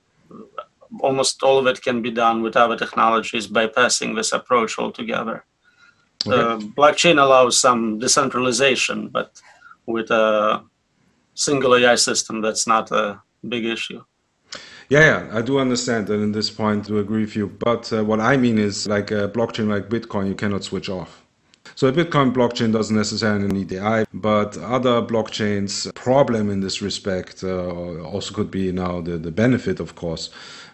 Almost 1.01 1.43
all 1.43 1.59
of 1.59 1.67
it 1.67 1.81
can 1.81 2.01
be 2.01 2.12
done 2.12 2.41
with 2.41 2.55
other 2.55 2.77
technologies 2.77 3.47
bypassing 3.47 4.15
this 4.15 4.31
approach 4.31 4.79
altogether. 4.79 5.43
Okay. 6.25 6.38
Uh, 6.38 6.57
blockchain 6.57 7.21
allows 7.21 7.59
some 7.59 8.00
decentralization, 8.00 9.09
but 9.09 9.41
with 9.85 10.09
a 10.09 10.63
single 11.33 11.75
AI 11.75 11.95
system, 11.95 12.41
that's 12.41 12.67
not 12.67 12.91
a 12.91 13.21
big 13.47 13.65
issue. 13.65 14.03
Yeah, 14.89 14.99
yeah, 14.99 15.37
I 15.37 15.41
do 15.41 15.59
understand, 15.59 16.09
and 16.09 16.21
in 16.21 16.31
this 16.33 16.49
point, 16.49 16.85
to 16.85 16.99
agree 16.99 17.21
with 17.21 17.35
you. 17.35 17.47
But 17.47 17.91
uh, 17.91 18.03
what 18.03 18.19
I 18.19 18.37
mean 18.37 18.59
is, 18.59 18.87
like 18.87 19.11
a 19.11 19.27
blockchain 19.29 19.67
like 19.67 19.89
Bitcoin, 19.89 20.27
you 20.27 20.35
cannot 20.35 20.63
switch 20.63 20.89
off. 20.89 21.23
So 21.75 21.87
a 21.87 21.91
Bitcoin 21.93 22.33
blockchain 22.33 22.71
doesn't 22.71 22.95
necessarily 22.95 23.47
need 23.47 23.71
AI, 23.71 24.05
but 24.13 24.57
other 24.57 25.01
blockchains 25.01 25.93
problem 25.95 26.51
in 26.51 26.59
this 26.59 26.81
respect 26.81 27.43
uh, 27.43 28.03
also 28.03 28.35
could 28.35 28.51
be 28.51 28.71
now 28.71 29.01
the, 29.01 29.17
the 29.17 29.31
benefit, 29.31 29.79
of 29.79 29.95
course. 29.95 30.29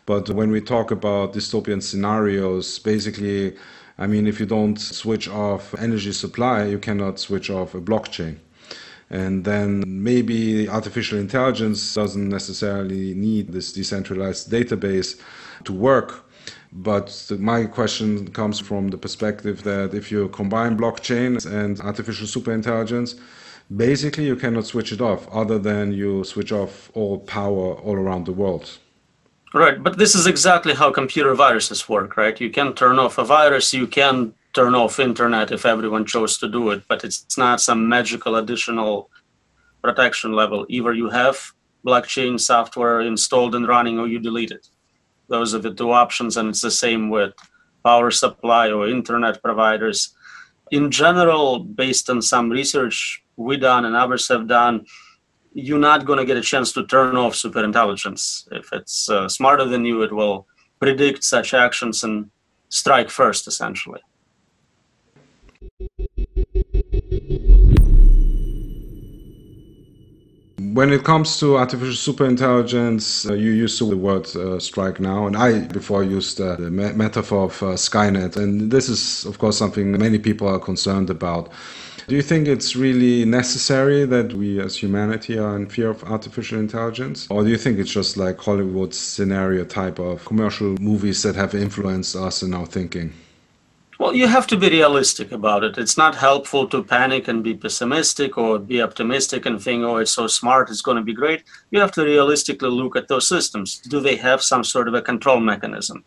But 0.06 0.30
when 0.32 0.52
we 0.52 0.60
talk 0.60 0.92
about 0.92 1.34
dystopian 1.34 1.82
scenarios, 1.82 2.80
basically, 2.80 3.56
I 3.98 4.08
mean, 4.08 4.28
if 4.28 4.40
you 4.40 4.46
don't 4.46 4.78
switch 4.78 5.30
off 5.30 5.74
energy 5.80 6.12
supply, 6.12 6.66
you 6.66 6.80
cannot 6.80 7.20
switch 7.20 7.50
off 7.50 7.76
a 7.76 7.82
blockchain. 7.82 8.38
And 9.10 9.44
then 9.44 9.84
maybe 9.86 10.70
artificial 10.70 11.18
intelligence 11.18 11.96
doesn't 11.96 12.30
necessarily 12.30 13.16
need 13.16 13.52
this 13.52 13.74
decentralized 13.74 14.52
database 14.52 15.20
to 15.64 15.74
work. 15.74 16.26
But 16.72 17.32
my 17.40 17.66
question 17.66 18.28
comes 18.32 18.60
from 18.60 18.90
the 18.90 18.98
perspective 18.98 19.64
that 19.64 19.96
if 19.96 20.12
you 20.12 20.30
combine 20.30 20.78
blockchain 20.78 21.44
and 21.46 21.80
artificial 21.82 22.28
superintelligence, 22.28 23.20
basically 23.76 24.26
you 24.26 24.36
cannot 24.36 24.68
switch 24.68 24.92
it 24.92 25.02
off 25.02 25.28
other 25.32 25.58
than 25.58 25.92
you 25.92 26.24
switch 26.24 26.52
off 26.52 26.92
all 26.94 27.20
power 27.20 27.74
all 27.74 27.96
around 27.96 28.26
the 28.26 28.34
world. 28.34 28.78
Right, 29.52 29.82
but 29.82 29.98
this 29.98 30.14
is 30.14 30.28
exactly 30.28 30.76
how 30.76 30.92
computer 30.92 31.34
viruses 31.34 31.90
work, 31.90 32.18
right? 32.18 32.40
You 32.40 32.52
can 32.52 32.74
turn 32.74 33.00
off 33.00 33.18
a 33.18 33.24
virus, 33.24 33.74
you 33.74 33.88
can 33.88 34.36
turn 34.54 34.76
off 34.76 35.00
internet 35.00 35.52
if 35.52 35.66
everyone 35.66 36.06
chose 36.06 36.38
to 36.38 36.48
do 36.50 36.72
it, 36.72 36.84
but 36.88 37.04
it's 37.04 37.38
not 37.38 37.62
some 37.62 37.88
magical 37.88 38.36
additional 38.36 39.10
protection 39.82 40.34
level. 40.34 40.66
Either 40.70 40.94
you 40.94 41.10
have 41.10 41.54
blockchain 41.86 42.40
software 42.40 43.02
installed 43.02 43.56
and 43.56 43.68
running 43.68 44.00
or 44.00 44.08
you 44.08 44.20
delete 44.20 44.52
it. 44.52 44.68
Those 45.28 45.54
are 45.54 45.60
the 45.60 45.74
two 45.74 45.92
options, 45.92 46.38
and 46.38 46.50
it's 46.50 46.62
the 46.62 46.72
same 46.72 47.10
with 47.10 47.34
power 47.84 48.12
supply 48.12 48.72
or 48.72 48.88
internet 48.88 49.42
providers. 49.42 50.16
In 50.72 50.92
general, 50.92 51.60
based 51.60 52.10
on 52.10 52.22
some 52.22 52.50
research 52.50 53.24
we 53.38 53.58
done 53.58 53.86
and 53.86 53.96
others 53.96 54.28
have 54.28 54.48
done, 54.48 54.86
you're 55.54 55.80
not 55.80 56.06
going 56.06 56.20
to 56.20 56.26
get 56.26 56.38
a 56.38 56.42
chance 56.42 56.72
to 56.74 56.86
turn 56.86 57.16
off 57.16 57.34
superintelligence. 57.34 58.48
If 58.52 58.72
it's 58.74 59.10
uh, 59.10 59.30
smarter 59.30 59.66
than 59.66 59.86
you, 59.86 60.02
it 60.04 60.12
will 60.12 60.48
predict 60.80 61.24
such 61.24 61.54
actions 61.54 62.04
and 62.04 62.30
strike 62.70 63.10
first, 63.10 63.48
essentially. 63.48 64.02
When 70.80 70.94
it 70.94 71.04
comes 71.04 71.40
to 71.40 71.58
artificial 71.58 72.14
superintelligence, 72.14 73.30
uh, 73.30 73.34
you 73.34 73.52
used 73.52 73.80
to 73.80 73.90
the 73.90 73.98
word 73.98 74.28
uh, 74.36 74.60
strike 74.60 75.00
now, 75.00 75.26
and 75.26 75.36
I 75.36 75.62
before 75.62 76.04
used 76.04 76.40
uh, 76.40 76.56
the 76.58 76.70
me- 76.70 76.94
metaphor 76.94 77.46
of 77.46 77.64
uh, 77.64 77.66
Skynet, 77.76 78.38
and 78.38 78.72
this 78.72 78.88
is, 78.88 79.26
of 79.26 79.40
course, 79.40 79.58
something 79.58 79.92
many 79.92 80.20
people 80.20 80.48
are 80.48 80.60
concerned 80.60 81.10
about. 81.10 81.52
Do 82.08 82.16
you 82.16 82.22
think 82.22 82.48
it's 82.48 82.76
really 82.76 83.26
necessary 83.26 84.06
that 84.06 84.34
we 84.34 84.60
as 84.60 84.76
humanity 84.76 85.38
are 85.38 85.56
in 85.56 85.68
fear 85.68 85.90
of 85.90 86.04
artificial 86.04 86.60
intelligence? 86.60 87.28
Or 87.30 87.44
do 87.44 87.50
you 87.50 87.58
think 87.58 87.80
it's 87.80 87.92
just 87.92 88.18
like 88.18 88.40
Hollywood 88.40 88.94
scenario 88.94 89.66
type 89.66 90.00
of 90.00 90.24
commercial 90.26 90.78
movies 90.80 91.24
that 91.24 91.36
have 91.36 91.56
influenced 91.56 92.16
us 92.16 92.42
in 92.42 92.54
our 92.54 92.66
thinking? 92.66 93.14
Well, 94.00 94.16
you 94.16 94.28
have 94.28 94.48
to 94.48 94.56
be 94.56 94.70
realistic 94.70 95.34
about 95.34 95.66
it. 95.66 95.78
It's 95.78 95.98
not 95.98 96.16
helpful 96.16 96.66
to 96.70 96.82
panic 96.82 97.28
and 97.28 97.44
be 97.44 97.54
pessimistic 97.54 98.38
or 98.38 98.58
be 98.58 98.82
optimistic 98.82 99.46
and 99.46 99.62
think, 99.62 99.84
oh, 99.84 99.98
it's 99.98 100.14
so 100.14 100.26
smart, 100.26 100.70
it's 100.70 100.82
going 100.82 100.96
to 100.96 101.04
be 101.04 101.14
great. 101.14 101.44
You 101.72 101.82
have 101.82 101.92
to 101.92 102.06
realistically 102.06 102.70
look 102.70 102.96
at 102.96 103.10
those 103.10 103.28
systems. 103.28 103.80
Do 103.80 104.00
they 104.00 104.16
have 104.16 104.42
some 104.42 104.64
sort 104.64 104.88
of 104.88 104.94
a 104.94 105.02
control 105.02 105.42
mechanism? 105.42 106.06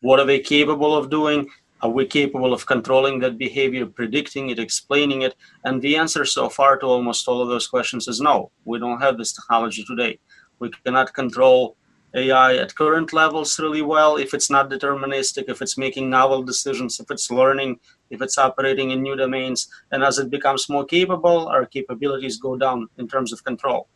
What 0.00 0.18
are 0.18 0.26
they 0.26 0.40
capable 0.40 0.96
of 0.96 1.08
doing? 1.08 1.48
Are 1.82 1.88
we 1.88 2.04
capable 2.04 2.52
of 2.52 2.66
controlling 2.66 3.20
that 3.20 3.38
behavior, 3.38 3.86
predicting 3.86 4.50
it, 4.50 4.58
explaining 4.58 5.22
it? 5.22 5.36
And 5.62 5.80
the 5.80 5.96
answer 5.96 6.24
so 6.24 6.48
far 6.48 6.78
to 6.78 6.86
almost 6.86 7.28
all 7.28 7.40
of 7.40 7.48
those 7.48 7.68
questions 7.68 8.08
is 8.08 8.20
no. 8.20 8.50
We 8.64 8.80
don't 8.80 9.00
have 9.00 9.18
this 9.18 9.32
technology 9.32 9.84
today. 9.84 10.18
We 10.58 10.72
cannot 10.84 11.14
control 11.14 11.76
AI 12.14 12.56
at 12.56 12.74
current 12.74 13.12
levels 13.12 13.58
really 13.58 13.82
well 13.82 14.16
if 14.16 14.34
it's 14.34 14.50
not 14.50 14.70
deterministic, 14.70 15.44
if 15.48 15.60
it's 15.60 15.76
making 15.76 16.08
novel 16.08 16.42
decisions, 16.42 17.00
if 17.00 17.10
it's 17.10 17.30
learning, 17.30 17.78
if 18.10 18.22
it's 18.22 18.38
operating 18.38 18.92
in 18.92 19.02
new 19.02 19.16
domains. 19.16 19.68
And 19.90 20.04
as 20.04 20.18
it 20.18 20.30
becomes 20.30 20.68
more 20.68 20.84
capable, 20.84 21.48
our 21.48 21.66
capabilities 21.66 22.36
go 22.36 22.56
down 22.56 22.88
in 22.98 23.08
terms 23.08 23.32
of 23.32 23.42
control. 23.44 23.88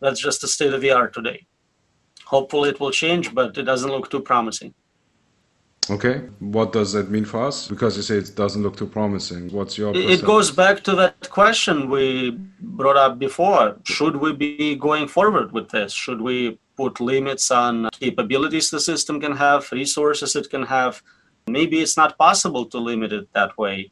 That's 0.00 0.20
just 0.20 0.42
the 0.42 0.48
state 0.48 0.74
of 0.74 0.80
the 0.80 0.92
art 0.92 1.14
today. 1.14 1.46
Hopefully 2.26 2.70
it 2.70 2.80
will 2.80 2.90
change, 2.90 3.34
but 3.34 3.56
it 3.56 3.62
doesn't 3.62 3.90
look 3.90 4.10
too 4.10 4.20
promising. 4.20 4.74
Okay, 5.90 6.22
what 6.38 6.72
does 6.72 6.92
that 6.92 7.10
mean 7.10 7.24
for 7.24 7.44
us? 7.44 7.66
Because 7.66 7.96
you 7.96 8.02
say 8.02 8.16
it 8.16 8.36
doesn't 8.36 8.62
look 8.62 8.76
too 8.76 8.86
promising. 8.86 9.50
What's 9.50 9.76
your? 9.76 9.92
It 9.96 10.24
goes 10.24 10.50
back 10.50 10.84
to 10.84 10.94
that 10.96 11.28
question 11.30 11.90
we 11.90 12.38
brought 12.60 12.96
up 12.96 13.18
before. 13.18 13.76
Should 13.84 14.16
we 14.16 14.32
be 14.32 14.76
going 14.76 15.08
forward 15.08 15.52
with 15.52 15.68
this? 15.70 15.92
Should 15.92 16.20
we 16.20 16.58
put 16.80 16.98
limits 16.98 17.50
on 17.50 17.90
capabilities 18.04 18.70
the 18.70 18.80
system 18.80 19.20
can 19.20 19.36
have, 19.36 19.70
resources 19.72 20.34
it 20.34 20.48
can 20.48 20.62
have. 20.62 21.02
Maybe 21.46 21.80
it's 21.80 21.96
not 22.02 22.16
possible 22.16 22.64
to 22.72 22.78
limit 22.78 23.12
it 23.12 23.26
that 23.34 23.56
way. 23.58 23.90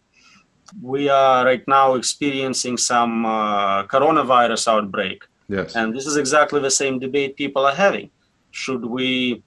We 0.81 1.09
are 1.09 1.45
right 1.45 1.65
now 1.67 1.95
experiencing 1.95 2.77
some 2.77 3.27
uh, 3.27 3.87
coronavirus 3.87 4.69
outbreak. 4.69 5.25
Yes. 5.49 5.77
And 5.77 5.95
this 5.95 6.07
is 6.07 6.17
exactly 6.17 6.61
the 6.61 6.71
same 6.71 6.99
debate 6.99 7.37
people 7.37 7.67
are 7.67 7.75
having. 7.75 8.11
Should 8.51 8.85
we 8.85 9.43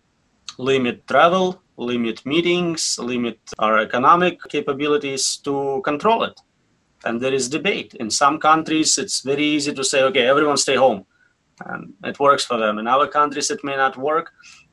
limit 0.57 1.07
travel, 1.07 1.60
limit 1.81 2.25
meetings, 2.25 2.97
limit 2.99 3.39
our 3.59 3.79
economic 3.79 4.39
capabilities 4.49 5.37
to 5.37 5.81
control 5.83 6.23
it? 6.23 6.39
And 7.03 7.19
there 7.19 7.33
is 7.33 7.49
debate. 7.49 7.95
In 7.95 8.09
some 8.09 8.39
countries, 8.39 8.97
it's 8.97 9.21
very 9.21 9.43
easy 9.43 9.73
to 9.73 9.83
say, 9.83 10.03
okay, 10.03 10.27
everyone 10.27 10.57
stay 10.57 10.75
home 10.75 11.05
and 11.65 11.93
it 12.03 12.19
works 12.19 12.45
for 12.45 12.57
them. 12.57 12.77
In 12.79 12.87
other 12.87 13.07
countries, 13.07 13.49
it 13.51 13.63
may 13.63 13.75
not 13.75 13.97
work. 13.97 14.31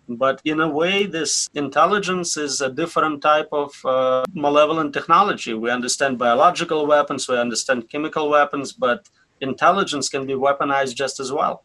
But 0.09 0.40
in 0.44 0.61
a 0.61 0.68
way, 0.68 1.05
this 1.05 1.51
intelligence 1.55 2.38
is 2.38 2.62
a 2.62 2.71
different 2.71 3.21
type 3.21 3.49
of 3.53 3.75
uh, 3.85 4.25
malevolent 4.33 4.94
technology. 4.94 5.53
We 5.53 5.71
understand 5.71 6.18
biological 6.18 6.87
weapons, 6.87 7.29
we 7.29 7.38
understand 7.38 7.90
chemical 7.90 8.31
weapons, 8.31 8.73
but 8.73 9.07
intelligence 9.42 10.09
can 10.09 10.27
be 10.27 10.33
weaponized 10.33 10.94
just 10.94 11.21
as 11.21 11.31
well. 11.31 11.64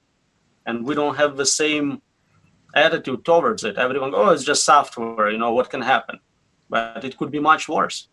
And 0.65 0.85
we 0.85 0.93
don't 0.93 1.15
have 1.15 1.37
the 1.37 1.45
same 1.45 2.01
attitude 2.73 3.23
towards 3.25 3.63
it. 3.63 3.77
Everyone, 3.77 4.13
oh, 4.15 4.29
it's 4.29 4.43
just 4.43 4.63
software, 4.63 5.29
you 5.29 5.37
know, 5.37 5.53
what 5.53 5.69
can 5.69 5.81
happen? 5.81 6.19
But 6.69 7.03
it 7.03 7.17
could 7.17 7.31
be 7.31 7.39
much 7.39 7.69
worse. 7.69 8.07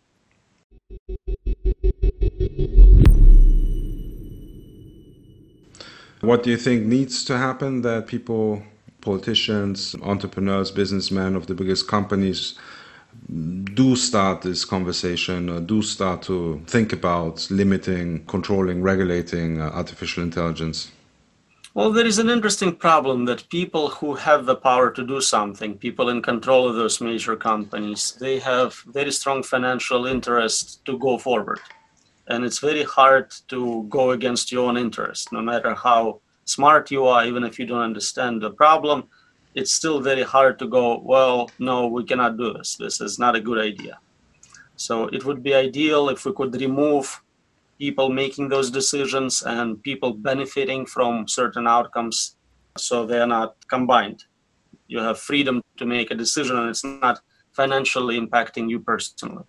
What 6.21 6.43
do 6.43 6.51
you 6.51 6.57
think 6.57 6.85
needs 6.85 7.25
to 7.25 7.37
happen 7.37 7.81
that 7.81 8.05
people, 8.05 8.61
politicians, 9.01 9.95
entrepreneurs, 10.03 10.69
businessmen 10.69 11.35
of 11.35 11.47
the 11.47 11.55
biggest 11.55 11.87
companies 11.87 12.59
do 13.73 13.95
start 13.95 14.41
this 14.41 14.63
conversation, 14.63 15.65
do 15.65 15.81
start 15.81 16.21
to 16.23 16.61
think 16.67 16.93
about 16.93 17.47
limiting, 17.49 18.23
controlling, 18.25 18.81
regulating 18.81 19.59
uh, 19.59 19.71
artificial 19.73 20.23
intelligence? 20.23 20.91
Well, 21.73 21.93
there 21.93 22.05
is 22.05 22.19
an 22.19 22.29
interesting 22.29 22.75
problem 22.75 23.23
that 23.25 23.47
people 23.47 23.87
who 23.87 24.13
have 24.15 24.45
the 24.45 24.57
power 24.57 24.91
to 24.91 25.07
do 25.07 25.21
something, 25.21 25.77
people 25.77 26.09
in 26.09 26.21
control 26.21 26.67
of 26.67 26.75
those 26.75 26.99
major 26.99 27.37
companies, 27.37 28.11
they 28.19 28.39
have 28.39 28.75
very 28.87 29.09
strong 29.09 29.41
financial 29.41 30.05
interest 30.05 30.83
to 30.83 30.99
go 30.99 31.17
forward. 31.17 31.61
And 32.27 32.43
it's 32.43 32.59
very 32.59 32.83
hard 32.83 33.33
to 33.47 33.83
go 33.87 34.11
against 34.11 34.51
your 34.51 34.67
own 34.67 34.75
interest, 34.75 35.31
no 35.31 35.41
matter 35.41 35.73
how 35.73 36.19
smart 36.43 36.91
you 36.91 37.05
are, 37.05 37.25
even 37.25 37.45
if 37.45 37.57
you 37.57 37.65
don't 37.65 37.81
understand 37.81 38.41
the 38.41 38.51
problem, 38.51 39.05
it's 39.55 39.71
still 39.71 40.01
very 40.01 40.23
hard 40.23 40.59
to 40.59 40.67
go, 40.67 40.99
well, 40.99 41.49
no, 41.57 41.87
we 41.87 42.03
cannot 42.03 42.35
do 42.35 42.51
this. 42.51 42.75
This 42.75 42.99
is 42.99 43.17
not 43.17 43.37
a 43.37 43.39
good 43.39 43.59
idea. 43.59 43.97
So 44.75 45.05
it 45.07 45.23
would 45.23 45.41
be 45.41 45.53
ideal 45.53 46.09
if 46.09 46.25
we 46.25 46.33
could 46.33 46.53
remove 46.59 47.21
people 47.81 48.09
making 48.09 48.47
those 48.47 48.69
decisions 48.69 49.41
and 49.41 49.81
people 49.81 50.13
benefiting 50.13 50.85
from 50.85 51.27
certain 51.27 51.65
outcomes 51.65 52.35
so 52.77 53.07
they're 53.07 53.33
not 53.39 53.55
combined. 53.67 54.23
You 54.87 54.99
have 54.99 55.17
freedom 55.17 55.63
to 55.77 55.85
make 55.87 56.11
a 56.11 56.15
decision 56.15 56.57
and 56.59 56.69
it's 56.69 56.83
not 56.83 57.21
financially 57.53 58.19
impacting 58.23 58.69
you 58.69 58.79
personally. 58.81 59.45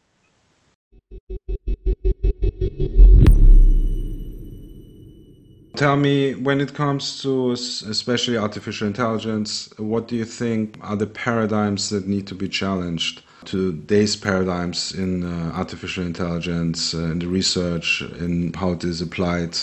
Tell 5.76 5.96
me, 5.96 6.34
when 6.34 6.58
it 6.62 6.72
comes 6.72 7.20
to 7.22 7.52
especially 7.52 8.38
artificial 8.38 8.86
intelligence, 8.86 9.68
what 9.76 10.08
do 10.08 10.16
you 10.16 10.24
think 10.24 10.78
are 10.80 10.96
the 10.96 11.06
paradigms 11.06 11.90
that 11.90 12.06
need 12.06 12.26
to 12.28 12.34
be 12.34 12.48
challenged? 12.48 13.22
Today's 13.44 14.16
paradigms 14.16 14.92
in 14.92 15.24
uh, 15.24 15.52
artificial 15.54 16.04
intelligence, 16.04 16.94
uh, 16.94 16.98
in 17.12 17.18
the 17.18 17.26
research, 17.26 18.02
in 18.02 18.52
how 18.54 18.72
it 18.72 18.84
is 18.84 19.00
applied. 19.00 19.56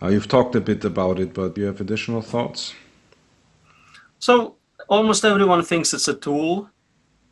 Uh, 0.00 0.08
you've 0.08 0.28
talked 0.28 0.54
a 0.54 0.60
bit 0.60 0.84
about 0.84 1.18
it, 1.18 1.34
but 1.34 1.54
do 1.54 1.62
you 1.62 1.66
have 1.66 1.80
additional 1.80 2.22
thoughts? 2.22 2.74
So, 4.18 4.56
almost 4.88 5.24
everyone 5.24 5.62
thinks 5.62 5.92
it's 5.92 6.08
a 6.08 6.14
tool, 6.14 6.70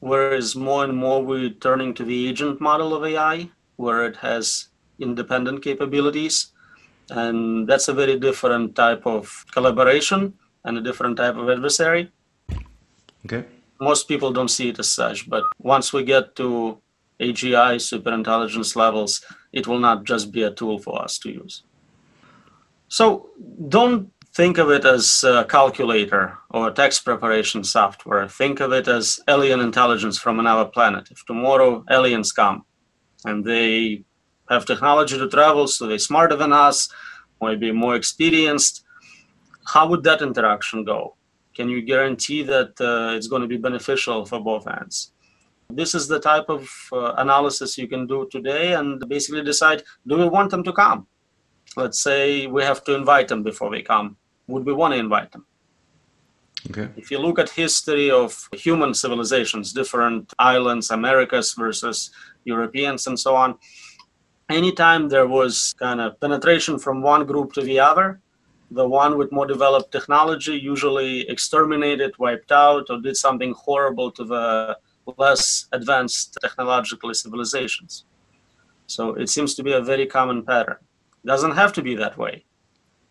whereas 0.01 0.57
more 0.57 0.85
and 0.85 0.97
more 0.97 1.23
we're 1.23 1.51
turning 1.51 1.95
to 1.95 2.05
the 2.05 2.29
agent 2.29 2.61
model 2.61 2.95
of 2.95 3.05
AI, 3.05 3.51
where 3.77 4.05
it 4.05 4.17
has 4.17 4.69
independent 4.99 5.63
capabilities. 5.63 6.53
And 7.11 7.69
that's 7.69 7.89
a 7.89 7.95
very 7.95 8.19
different 8.19 8.75
type 8.75 9.07
of 9.07 9.45
collaboration 9.53 10.35
and 10.65 10.77
a 10.77 10.81
different 10.81 11.17
type 11.17 11.37
of 11.37 11.49
adversary. 11.49 12.11
Okay 13.25 13.45
most 13.81 14.09
people 14.09 14.33
don't 14.33 14.49
see 14.49 14.69
it 14.69 14.79
as 14.79 14.89
such, 14.91 15.29
but 15.29 15.45
once 15.59 15.93
we 15.93 16.05
get 16.05 16.37
to 16.37 16.81
AGI 17.21 17.77
superintelligence 17.77 18.77
levels, 18.77 19.25
it 19.53 19.67
will 19.67 19.79
not 19.79 20.05
just 20.05 20.33
be 20.33 20.43
a 20.43 20.51
tool 20.51 20.79
for 20.79 21.03
us 21.03 21.19
to 21.21 21.31
use. 21.31 21.63
So 22.89 23.31
don't 23.69 24.13
think 24.35 24.59
of 24.59 24.71
it 24.71 24.85
as 24.85 25.25
a 25.25 25.45
calculator 25.45 26.39
or 26.51 26.71
text 26.71 27.05
preparation 27.05 27.65
software. 27.65 28.29
Think 28.29 28.61
of 28.61 28.73
it 28.73 28.87
as 28.87 29.19
alien 29.29 29.61
intelligence 29.61 30.19
from 30.19 30.39
another 30.39 30.67
planet. 30.67 31.09
If 31.11 31.25
tomorrow 31.25 31.85
aliens 31.91 32.33
come 32.33 32.65
and 33.25 33.45
they 33.45 34.05
have 34.51 34.67
technology 34.67 35.19
to 35.19 35.29
travel, 35.29 35.67
so 35.67 35.87
they're 35.87 35.99
smarter 35.99 36.37
than 36.37 36.53
us, 36.53 36.89
maybe 37.41 37.73
more 37.73 37.97
experienced, 37.97 38.85
how 39.67 39.89
would 39.89 40.05
that 40.05 40.23
interaction 40.23 40.85
go? 40.85 41.16
Can 41.57 41.71
you 41.71 41.81
guarantee 41.81 42.43
that 42.43 42.79
uh, 42.81 43.17
it's 43.17 43.29
going 43.29 43.41
to 43.41 43.49
be 43.49 43.57
beneficial 43.57 44.27
for 44.27 44.39
both 44.39 44.69
ends? 44.69 45.13
This 45.71 45.95
is 45.95 46.07
the 46.07 46.21
type 46.21 46.49
of 46.49 46.69
uh, 46.93 47.15
analysis 47.17 47.79
you 47.79 47.89
can 47.89 48.07
do 48.07 48.29
today 48.31 48.75
and 48.75 49.09
basically 49.09 49.43
decide 49.43 49.83
do 50.07 50.19
we 50.19 50.29
want 50.29 50.51
them 50.51 50.63
to 50.65 50.73
come? 50.73 51.07
Let's 51.77 52.01
say 52.01 52.47
we 52.47 52.63
have 52.63 52.85
to 52.85 52.95
invite 52.95 53.29
them 53.29 53.43
before 53.43 53.71
they 53.71 53.83
come. 53.83 54.17
Would 54.49 54.67
we 54.67 54.75
want 54.75 54.93
to 54.95 55.01
invite 55.01 55.33
them? 55.33 55.47
Okay. 56.71 56.89
If 56.97 57.11
you 57.11 57.19
look 57.19 57.39
at 57.39 57.49
history 57.49 58.11
of 58.11 58.49
human 58.53 58.93
civilizations, 58.93 59.73
different 59.73 60.33
islands, 60.39 60.91
Americas 60.91 61.55
versus 61.55 62.11
Europeans 62.45 63.07
and 63.07 63.19
so 63.19 63.35
on, 63.35 63.57
anytime 64.51 65.09
there 65.09 65.27
was 65.27 65.75
kind 65.79 66.01
of 66.01 66.21
penetration 66.21 66.79
from 66.79 67.03
one 67.03 67.25
group 67.25 67.53
to 67.55 67.63
the 67.63 67.81
other, 67.81 68.21
the 68.71 68.87
one 68.87 69.17
with 69.17 69.33
more 69.33 69.47
developed 69.47 69.93
technology 69.93 70.57
usually 70.57 71.29
exterminated, 71.29 72.15
wiped 72.19 72.53
out, 72.53 72.87
or 72.91 73.01
did 73.01 73.17
something 73.17 73.55
horrible 73.57 74.11
to 74.13 74.25
the 74.25 74.77
less 75.19 75.69
advanced 75.73 76.37
technologically 76.41 77.15
civilizations. 77.15 78.07
So 78.87 79.15
it 79.15 79.29
seems 79.29 79.55
to 79.55 79.63
be 79.63 79.73
a 79.73 79.81
very 79.81 80.07
common 80.07 80.45
pattern. 80.45 80.77
It 81.25 81.27
doesn't 81.27 81.53
have 81.53 81.73
to 81.75 81.83
be 81.83 81.95
that 81.97 82.19
way, 82.19 82.45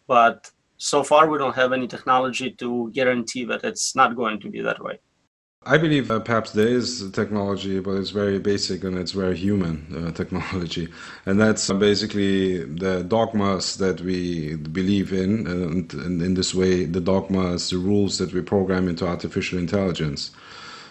but 0.07 0.51
so 0.77 1.03
far 1.03 1.29
we 1.29 1.37
don't 1.37 1.55
have 1.55 1.71
any 1.71 1.87
technology 1.87 2.51
to 2.51 2.91
guarantee 2.93 3.45
that 3.45 3.63
it's 3.63 3.95
not 3.95 4.15
going 4.15 4.39
to 4.41 4.49
be 4.49 4.61
that 4.61 4.83
way. 4.83 4.99
I 5.67 5.79
believe 5.79 6.11
uh, 6.11 6.19
perhaps 6.19 6.51
there 6.51 6.67
is 6.67 7.09
technology, 7.11 7.79
but 7.79 7.93
it's 7.93 8.11
very 8.11 8.37
basic 8.37 8.83
and 8.83 8.99
it's 8.99 9.13
very 9.13 9.35
human 9.35 9.87
uh, 9.95 10.11
technology. 10.21 10.89
And 11.25 11.39
that's 11.39 11.71
basically 11.71 12.63
the 12.65 13.03
dogmas 13.03 13.77
that 13.77 13.99
we 14.01 14.57
believe 14.57 15.11
in. 15.11 15.47
And, 15.47 15.91
and, 15.93 16.21
in 16.21 16.35
this 16.35 16.53
way, 16.53 16.85
the 16.85 17.01
dogmas, 17.01 17.71
the 17.71 17.79
rules 17.79 18.19
that 18.19 18.31
we 18.31 18.41
program 18.41 18.87
into 18.87 19.07
artificial 19.07 19.57
intelligence. 19.57 20.29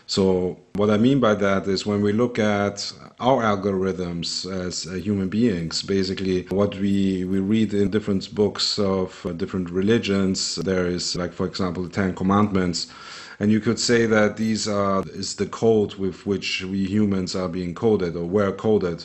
So, 0.07 0.59
what 0.75 0.91
I 0.91 0.99
mean 0.99 1.21
by 1.21 1.35
that 1.37 1.67
is 1.69 1.87
when 1.87 2.03
we 2.03 2.13
look 2.13 2.39
at 2.39 2.93
our 3.21 3.43
algorithms 3.43 4.45
as 4.53 4.87
uh, 4.87 4.95
human 4.95 5.29
beings, 5.29 5.83
basically 5.83 6.43
what 6.49 6.75
we, 6.77 7.25
we 7.25 7.39
read 7.39 7.73
in 7.73 7.91
different 7.91 8.35
books 8.35 8.79
of 8.79 9.25
uh, 9.25 9.33
different 9.33 9.71
religions, 9.71 10.57
there 10.57 10.87
is, 10.87 11.15
like, 11.17 11.33
for 11.33 11.47
example, 11.47 11.85
the 11.85 11.89
Ten 11.89 12.15
Commandments 12.15 12.89
and 13.41 13.51
you 13.51 13.61
could 13.61 13.79
say 13.79 14.07
that 14.07 14.37
these 14.37 14.69
are 14.69 15.03
is 15.09 15.37
the 15.37 15.47
code 15.47 15.95
with 15.95 16.27
which 16.27 16.63
we 16.63 16.85
humans 16.85 17.35
are 17.35 17.49
being 17.49 17.75
coded 17.75 18.17
or 18.17 18.25
were 18.25 18.53
coded. 18.53 19.05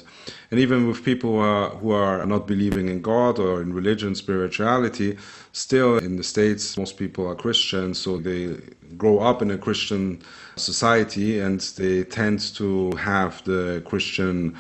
And 0.52 0.60
even 0.60 0.88
with 0.88 1.04
people 1.04 1.32
who 1.32 1.40
are, 1.40 1.70
who 1.70 1.92
are 1.92 2.26
not 2.26 2.48
believing 2.48 2.90
in 2.90 3.02
God 3.02 3.40
or 3.40 3.62
in 3.62 3.74
religion, 3.74 4.16
spirituality, 4.16 5.18
still 5.52 5.98
in 5.98 6.16
the 6.16 6.24
States, 6.24 6.78
most 6.78 6.98
people 6.98 7.28
are 7.28 7.36
Christians, 7.36 8.00
so 8.00 8.18
they 8.18 8.58
grow 8.98 9.20
up 9.20 9.42
in 9.42 9.52
a 9.52 9.58
Christian 9.58 10.22
society 10.56 11.40
and 11.40 11.60
they 11.78 12.04
tend 12.04 12.40
to 12.56 12.92
have 12.96 13.44
the 13.46 13.82
Christian 13.86 14.56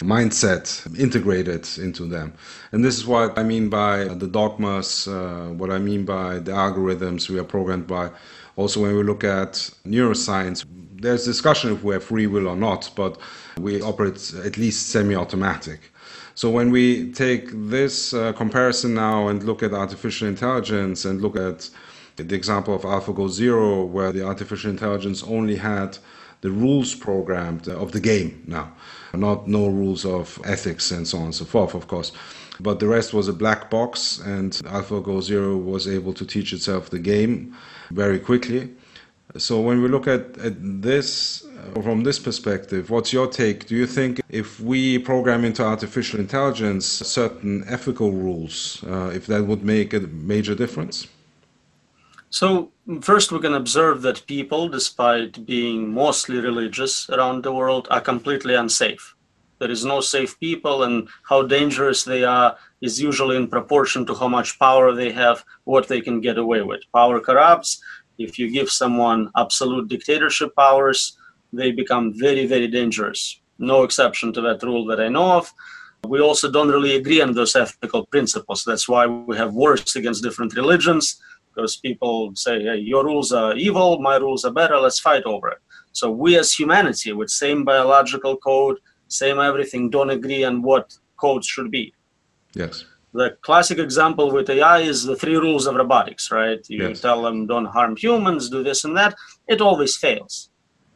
mindset 0.00 0.98
integrated 0.98 1.66
into 1.78 2.04
them. 2.04 2.32
And 2.72 2.84
this 2.84 2.96
is 2.96 3.06
what 3.06 3.38
I 3.38 3.42
mean 3.42 3.68
by 3.68 4.04
the 4.04 4.26
dogmas, 4.26 5.06
uh, 5.06 5.52
what 5.56 5.70
I 5.70 5.78
mean 5.78 6.04
by 6.04 6.38
the 6.40 6.52
algorithms 6.52 7.28
we 7.28 7.38
are 7.38 7.44
programmed 7.44 7.86
by. 7.86 8.10
Also, 8.56 8.80
when 8.80 8.96
we 8.96 9.02
look 9.02 9.24
at 9.24 9.52
neuroscience, 9.86 10.64
there's 10.94 11.24
discussion 11.24 11.72
if 11.72 11.82
we 11.82 11.94
have 11.94 12.04
free 12.04 12.26
will 12.26 12.46
or 12.46 12.56
not, 12.56 12.90
but 12.94 13.18
we 13.58 13.82
operate 13.82 14.32
at 14.44 14.56
least 14.56 14.88
semi 14.90 15.14
automatic. 15.14 15.92
So 16.36 16.50
when 16.50 16.70
we 16.70 17.12
take 17.12 17.48
this 17.52 18.12
uh, 18.12 18.32
comparison 18.32 18.94
now 18.94 19.28
and 19.28 19.42
look 19.44 19.62
at 19.62 19.72
artificial 19.72 20.26
intelligence 20.26 21.04
and 21.04 21.20
look 21.20 21.36
at 21.36 21.70
the 22.16 22.34
example 22.34 22.74
of 22.74 22.82
AlphaGo 22.82 23.28
Zero, 23.28 23.84
where 23.84 24.12
the 24.12 24.24
artificial 24.24 24.70
intelligence 24.70 25.22
only 25.22 25.56
had 25.56 25.98
the 26.44 26.50
rules 26.50 26.94
programmed 26.94 27.68
of 27.68 27.92
the 27.92 28.00
game 28.00 28.42
now, 28.46 28.70
not 29.14 29.48
no 29.48 29.66
rules 29.66 30.04
of 30.04 30.38
ethics 30.44 30.90
and 30.90 31.08
so 31.08 31.16
on 31.16 31.24
and 31.24 31.34
so 31.34 31.46
forth, 31.46 31.74
of 31.74 31.88
course. 31.88 32.12
But 32.60 32.80
the 32.80 32.86
rest 32.86 33.14
was 33.14 33.28
a 33.28 33.32
black 33.32 33.70
box, 33.70 34.20
and 34.20 34.52
AlphaGo 34.76 35.22
Zero 35.22 35.56
was 35.56 35.88
able 35.88 36.12
to 36.12 36.26
teach 36.26 36.52
itself 36.52 36.90
the 36.90 36.98
game 36.98 37.56
very 37.90 38.18
quickly. 38.18 38.68
So 39.38 39.58
when 39.58 39.82
we 39.82 39.88
look 39.88 40.06
at, 40.06 40.36
at 40.36 40.54
this 40.82 41.46
uh, 41.76 41.80
from 41.80 42.04
this 42.04 42.18
perspective, 42.18 42.90
what's 42.90 43.10
your 43.10 43.26
take? 43.26 43.66
Do 43.66 43.74
you 43.74 43.86
think 43.86 44.20
if 44.28 44.60
we 44.60 44.98
program 44.98 45.46
into 45.46 45.64
artificial 45.64 46.20
intelligence 46.20 46.84
certain 46.86 47.64
ethical 47.66 48.12
rules, 48.12 48.84
uh, 48.86 49.10
if 49.14 49.26
that 49.28 49.46
would 49.46 49.64
make 49.64 49.94
a 49.94 50.00
major 50.00 50.54
difference? 50.54 51.08
So 52.34 52.72
first 53.00 53.30
we 53.30 53.38
can 53.38 53.54
observe 53.54 54.02
that 54.02 54.26
people, 54.26 54.68
despite 54.68 55.46
being 55.46 55.94
mostly 55.94 56.40
religious 56.40 57.08
around 57.10 57.44
the 57.44 57.52
world, 57.52 57.86
are 57.92 58.00
completely 58.00 58.56
unsafe. 58.56 59.14
There 59.60 59.70
is 59.70 59.84
no 59.84 60.00
safe 60.00 60.40
people, 60.40 60.82
and 60.82 61.08
how 61.22 61.42
dangerous 61.42 62.02
they 62.02 62.24
are 62.24 62.56
is 62.80 63.00
usually 63.00 63.36
in 63.36 63.46
proportion 63.46 64.04
to 64.06 64.16
how 64.16 64.26
much 64.26 64.58
power 64.58 64.92
they 64.92 65.12
have, 65.12 65.44
what 65.62 65.86
they 65.86 66.00
can 66.00 66.20
get 66.20 66.36
away 66.36 66.62
with. 66.62 66.80
Power 66.92 67.20
corrupts. 67.20 67.80
If 68.18 68.36
you 68.36 68.50
give 68.50 68.68
someone 68.68 69.30
absolute 69.36 69.86
dictatorship 69.88 70.56
powers, 70.56 71.16
they 71.52 71.70
become 71.70 72.18
very, 72.18 72.46
very 72.46 72.66
dangerous. 72.66 73.40
No 73.60 73.84
exception 73.84 74.32
to 74.32 74.40
that 74.40 74.64
rule 74.64 74.84
that 74.86 74.98
I 74.98 75.06
know 75.06 75.34
of. 75.34 75.54
We 76.04 76.20
also 76.20 76.50
don't 76.50 76.74
really 76.76 76.96
agree 76.96 77.22
on 77.22 77.32
those 77.32 77.54
ethical 77.54 78.06
principles. 78.06 78.64
That's 78.64 78.88
why 78.88 79.06
we 79.06 79.36
have 79.36 79.54
wars 79.54 79.94
against 79.94 80.24
different 80.24 80.56
religions, 80.56 81.22
because 81.54 81.76
people 81.76 82.32
say, 82.34 82.62
hey, 82.62 82.76
your 82.76 83.04
rules 83.04 83.32
are 83.32 83.54
evil, 83.56 84.00
my 84.00 84.16
rules 84.16 84.44
are 84.44 84.52
better, 84.52 84.76
let's 84.78 85.00
fight 85.00 85.22
over 85.24 85.48
it. 85.48 85.58
So 85.92 86.10
we 86.10 86.36
as 86.38 86.52
humanity, 86.52 87.12
with 87.12 87.30
same 87.30 87.64
biological 87.64 88.36
code, 88.38 88.78
same 89.08 89.38
everything, 89.38 89.90
don't 89.90 90.10
agree 90.10 90.44
on 90.44 90.62
what 90.62 90.92
codes 91.20 91.46
should 91.46 91.70
be. 91.70 91.94
Yes. 92.54 92.84
the 93.22 93.36
classic 93.42 93.78
example 93.78 94.32
with 94.32 94.50
AI 94.50 94.80
is 94.80 95.04
the 95.04 95.14
three 95.14 95.36
rules 95.36 95.66
of 95.68 95.76
robotics, 95.76 96.24
right? 96.32 96.58
You 96.68 96.88
Yes. 96.88 97.00
tell 97.00 97.22
them 97.22 97.46
don't 97.46 97.66
harm 97.76 97.94
humans, 97.96 98.50
do 98.50 98.60
this 98.68 98.82
and 98.86 98.96
that. 98.96 99.14
It 99.46 99.60
always 99.60 99.96
fails. 99.96 100.50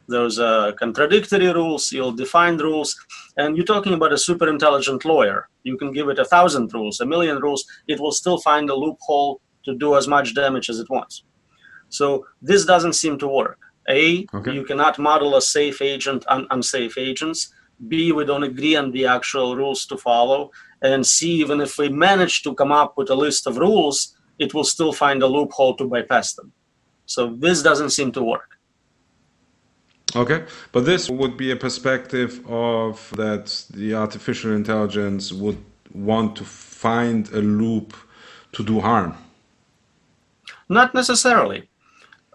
There's 0.09 0.39
uh, 0.41 0.73
contradictory 0.83 1.51
rules, 1.61 1.93
you'll 1.93 2.17
define 2.25 2.57
rules, 2.69 2.91
and 3.37 3.57
you're 3.57 3.73
talking 3.75 3.95
about 3.95 4.13
a 4.13 4.19
super 4.29 4.49
intelligent 4.49 5.05
lawyer. 5.05 5.39
You 5.63 5.77
can 5.81 5.93
give 5.93 6.09
it 6.09 6.19
a 6.19 6.25
thousand 6.25 6.75
rules, 6.75 6.99
a 7.01 7.07
million 7.07 7.39
rules, 7.47 7.63
it 7.87 8.01
will 8.01 8.11
still 8.23 8.39
find 8.49 8.69
a 8.69 8.75
loophole 8.75 9.41
to 9.69 9.75
do 9.85 9.91
as 10.01 10.07
much 10.15 10.35
damage 10.43 10.67
as 10.73 10.79
it 10.83 10.89
wants. 10.97 11.15
So 11.99 12.07
this 12.51 12.63
doesn't 12.73 12.97
seem 13.03 13.15
to 13.19 13.29
work. 13.41 13.59
A, 14.01 14.27
Okay. 14.39 14.53
you 14.57 14.65
cannot 14.71 14.95
model 15.11 15.31
a 15.37 15.43
safe 15.57 15.79
agent 15.95 16.21
on 16.35 16.41
unsafe 16.55 16.97
agents. 17.11 17.41
B, 17.91 17.93
we 18.19 18.25
don't 18.31 18.49
agree 18.53 18.77
on 18.83 18.87
the 18.97 19.05
actual 19.17 19.49
rules 19.63 19.81
to 19.91 19.97
follow. 20.09 20.41
And 20.91 21.07
C, 21.07 21.19
even 21.45 21.59
if 21.67 21.73
we 21.81 21.89
manage 22.09 22.43
to 22.45 22.51
come 22.61 22.73
up 22.83 22.91
with 22.99 23.09
a 23.11 23.19
list 23.27 23.43
of 23.47 23.57
rules, 23.67 23.97
it 24.45 24.51
will 24.55 24.69
still 24.75 24.93
find 24.93 25.23
a 25.23 25.27
loophole 25.37 25.75
to 25.77 25.85
bypass 25.95 26.29
them. 26.35 26.49
So 27.15 27.21
this 27.45 27.59
doesn't 27.69 27.91
seem 27.99 28.11
to 28.13 28.23
work. 28.23 28.51
Okay, 30.17 30.41
but 30.73 30.85
this 30.85 31.11
would 31.11 31.37
be 31.37 31.51
a 31.51 31.57
perspective 31.57 32.31
of 32.49 33.13
that 33.17 33.45
the 33.75 33.95
artificial 33.95 34.53
intelligence 34.53 35.33
would 35.33 35.59
want 35.93 36.37
to 36.37 36.45
find 36.45 37.29
a 37.33 37.43
loop 37.61 37.95
to 38.53 38.65
do 38.65 38.81
harm. 38.81 39.15
Not 40.69 40.95
necessarily. 40.95 41.71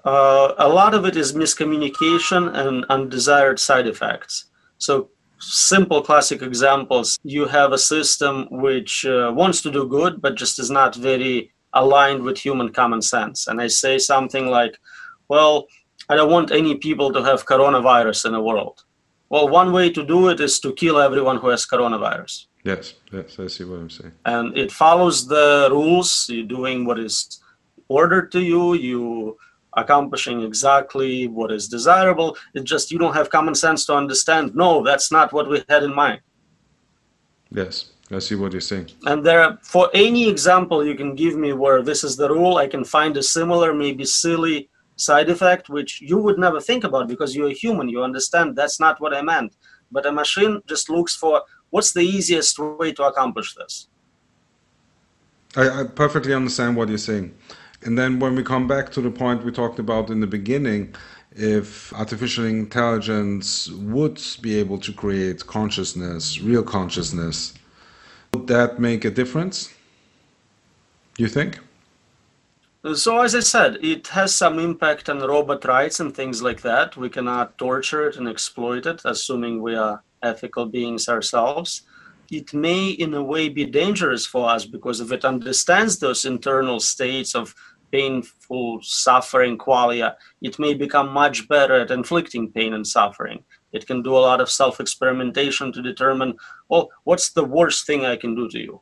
Uh, 0.06 0.54
a 0.58 0.68
lot 0.68 0.94
of 0.94 1.06
it 1.06 1.16
is 1.16 1.34
miscommunication 1.34 2.54
and 2.54 2.86
undesired 2.90 3.60
side 3.60 3.88
effects. 3.88 4.46
So, 4.78 5.10
simple 5.40 6.02
classic 6.02 6.42
examples 6.42 7.20
you 7.24 7.46
have 7.46 7.72
a 7.74 7.78
system 7.78 8.48
which 8.50 9.06
uh, 9.06 9.32
wants 9.36 9.62
to 9.62 9.72
do 9.72 9.88
good, 9.88 10.22
but 10.22 10.36
just 10.36 10.60
is 10.60 10.72
not 10.72 10.96
very 10.96 11.52
aligned 11.74 12.22
with 12.24 12.38
human 12.38 12.70
common 12.72 13.02
sense. 13.02 13.48
And 13.48 13.62
I 13.62 13.68
say 13.68 13.98
something 13.98 14.48
like, 14.48 14.78
well, 15.28 15.68
I 16.10 16.16
don't 16.16 16.32
want 16.32 16.52
any 16.52 16.76
people 16.76 17.12
to 17.14 17.24
have 17.24 17.46
coronavirus 17.46 18.26
in 18.26 18.34
the 18.34 18.42
world. 18.42 18.84
Well, 19.30 19.50
one 19.50 19.72
way 19.72 19.90
to 19.90 20.06
do 20.06 20.30
it 20.30 20.40
is 20.40 20.60
to 20.60 20.74
kill 20.74 21.00
everyone 21.00 21.38
who 21.38 21.48
has 21.50 21.66
coronavirus 21.66 22.46
Yes, 22.64 22.94
yes, 23.12 23.40
I 23.40 23.48
see 23.48 23.64
what 23.66 23.80
I'm 23.80 23.90
saying. 23.90 24.14
and 24.26 24.58
it 24.58 24.72
follows 24.72 25.28
the 25.28 25.68
rules 25.72 26.28
you're 26.30 26.46
doing 26.46 26.86
what 26.86 27.00
is 27.00 27.42
ordered 27.88 28.32
to 28.34 28.42
you 28.42 28.74
you 28.76 29.38
accomplishing 29.76 30.42
exactly 30.42 31.28
what 31.28 31.52
is 31.52 31.68
desirable. 31.68 32.38
It's 32.54 32.70
just 32.70 32.92
you 32.92 33.00
don't 33.00 33.16
have 33.16 33.30
common 33.32 33.56
sense 33.56 33.86
to 33.88 33.96
understand. 33.96 34.56
No 34.56 34.84
that's 34.84 35.12
not 35.12 35.34
what 35.34 35.50
we 35.50 35.64
had 35.70 35.84
in 35.84 35.94
mind. 35.94 36.22
Yes, 37.52 37.92
I 38.12 38.20
see 38.20 38.36
what 38.36 38.52
you're 38.52 38.62
saying. 38.62 38.90
and 39.06 39.26
there 39.26 39.42
are, 39.42 39.58
for 39.62 39.90
any 39.94 40.30
example 40.30 40.86
you 40.86 40.96
can 40.96 41.16
give 41.16 41.36
me 41.36 41.54
where 41.54 41.82
this 41.82 42.04
is 42.04 42.16
the 42.16 42.30
rule 42.30 42.58
i 42.58 42.68
can 42.68 42.84
find 42.84 43.16
a 43.18 43.24
similar 43.24 43.74
maybe 43.74 44.06
silly 44.06 44.70
side 44.96 45.30
effect 45.30 45.70
which 45.70 46.02
you 46.02 46.18
would 46.18 46.38
never 46.38 46.60
think 46.60 46.84
about 46.84 47.08
because 47.08 47.36
you're 47.36 47.50
a 47.50 47.54
human 47.54 47.88
you 47.90 48.04
understand 48.04 48.56
that's 48.56 48.80
not 48.80 49.00
what 49.02 49.14
i 49.14 49.22
meant. 49.22 49.56
But 49.92 50.08
a 50.08 50.12
machine 50.12 50.62
just 50.68 50.90
looks 50.90 51.16
for 51.16 51.44
what's 51.70 51.94
the 51.94 52.02
easiest 52.02 52.58
way 52.58 52.92
to 52.94 53.04
accomplish 53.04 53.54
this. 53.54 53.88
I, 55.56 55.82
I 55.82 55.84
perfectly 55.84 56.34
understand 56.34 56.76
what 56.76 56.90
you're 56.90 56.98
saying. 56.98 57.34
And 57.86 57.98
then 57.98 58.20
when 58.20 58.36
we 58.36 58.44
come 58.44 58.68
back 58.68 58.92
to 58.94 59.02
the 59.02 59.12
point 59.12 59.44
we 59.44 59.52
talked 59.52 59.80
about 59.80 60.10
in 60.10 60.20
the 60.20 60.28
beginning, 60.28 60.96
if 61.36 61.92
artificial 61.94 62.46
intelligence 62.46 63.70
would 63.70 64.22
be 64.42 64.60
able 64.60 64.78
to 64.80 64.94
create 64.94 65.46
consciousness, 65.48 66.40
real 66.40 66.64
consciousness, 66.64 67.54
would 68.34 68.48
that 68.48 68.80
make 68.80 69.06
a 69.06 69.12
difference? 69.12 69.74
You 71.18 71.28
think? 71.28 71.60
So 72.96 73.22
as 73.22 73.34
I 73.34 73.40
said, 73.40 73.78
it 73.82 74.08
has 74.10 74.36
some 74.36 74.60
impact 74.60 75.10
on 75.10 75.20
robot 75.20 75.64
rights 75.66 76.00
and 76.00 76.14
things 76.14 76.44
like 76.44 76.62
that. 76.62 76.98
We 76.98 77.10
cannot 77.10 77.58
torture 77.58 78.08
it 78.10 78.18
and 78.18 78.28
exploit 78.28 78.86
it, 78.86 79.02
assuming 79.06 79.62
we 79.62 79.76
are 79.76 80.04
ethical 80.22 80.66
beings 80.66 81.08
ourselves. 81.08 81.84
It 82.30 82.54
may, 82.54 82.90
in 82.90 83.14
a 83.14 83.24
way, 83.24 83.48
be 83.48 83.66
dangerous 83.66 84.26
for 84.26 84.50
us 84.50 84.66
because 84.66 85.00
if 85.00 85.12
it 85.12 85.24
understands 85.24 86.00
those 86.00 86.26
internal 86.26 86.80
states 86.80 87.36
of 87.36 87.56
painful 87.94 88.80
suffering, 88.82 89.56
qualia, 89.56 90.16
it 90.42 90.58
may 90.58 90.74
become 90.74 91.10
much 91.10 91.48
better 91.48 91.76
at 91.80 91.92
inflicting 91.92 92.52
pain 92.52 92.74
and 92.74 92.88
suffering. 92.88 93.44
It 93.72 93.86
can 93.86 94.02
do 94.02 94.18
a 94.18 94.26
lot 94.30 94.42
of 94.42 94.50
self 94.50 94.80
experimentation 94.80 95.72
to 95.72 95.82
determine, 95.82 96.34
well, 96.70 96.90
what's 97.04 97.30
the 97.32 97.46
worst 97.46 97.86
thing 97.86 98.04
I 98.04 98.16
can 98.16 98.36
do 98.36 98.50
to 98.50 98.60
you? 98.60 98.82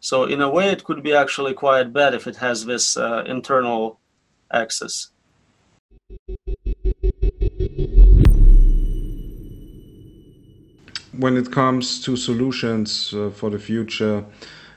So 0.00 0.24
in 0.24 0.40
a 0.40 0.50
way, 0.50 0.68
it 0.68 0.82
could 0.84 1.02
be 1.02 1.14
actually 1.14 1.54
quite 1.54 1.92
bad 1.92 2.12
if 2.12 2.26
it 2.26 2.36
has 2.36 2.66
this 2.66 2.96
uh, 2.96 3.22
internal 3.26 4.00
axis. 4.52 5.10
When 11.16 11.36
it 11.36 11.52
comes 11.52 12.02
to 12.02 12.16
solutions 12.16 13.14
uh, 13.14 13.30
for 13.30 13.48
the 13.50 13.60
future, 13.60 14.24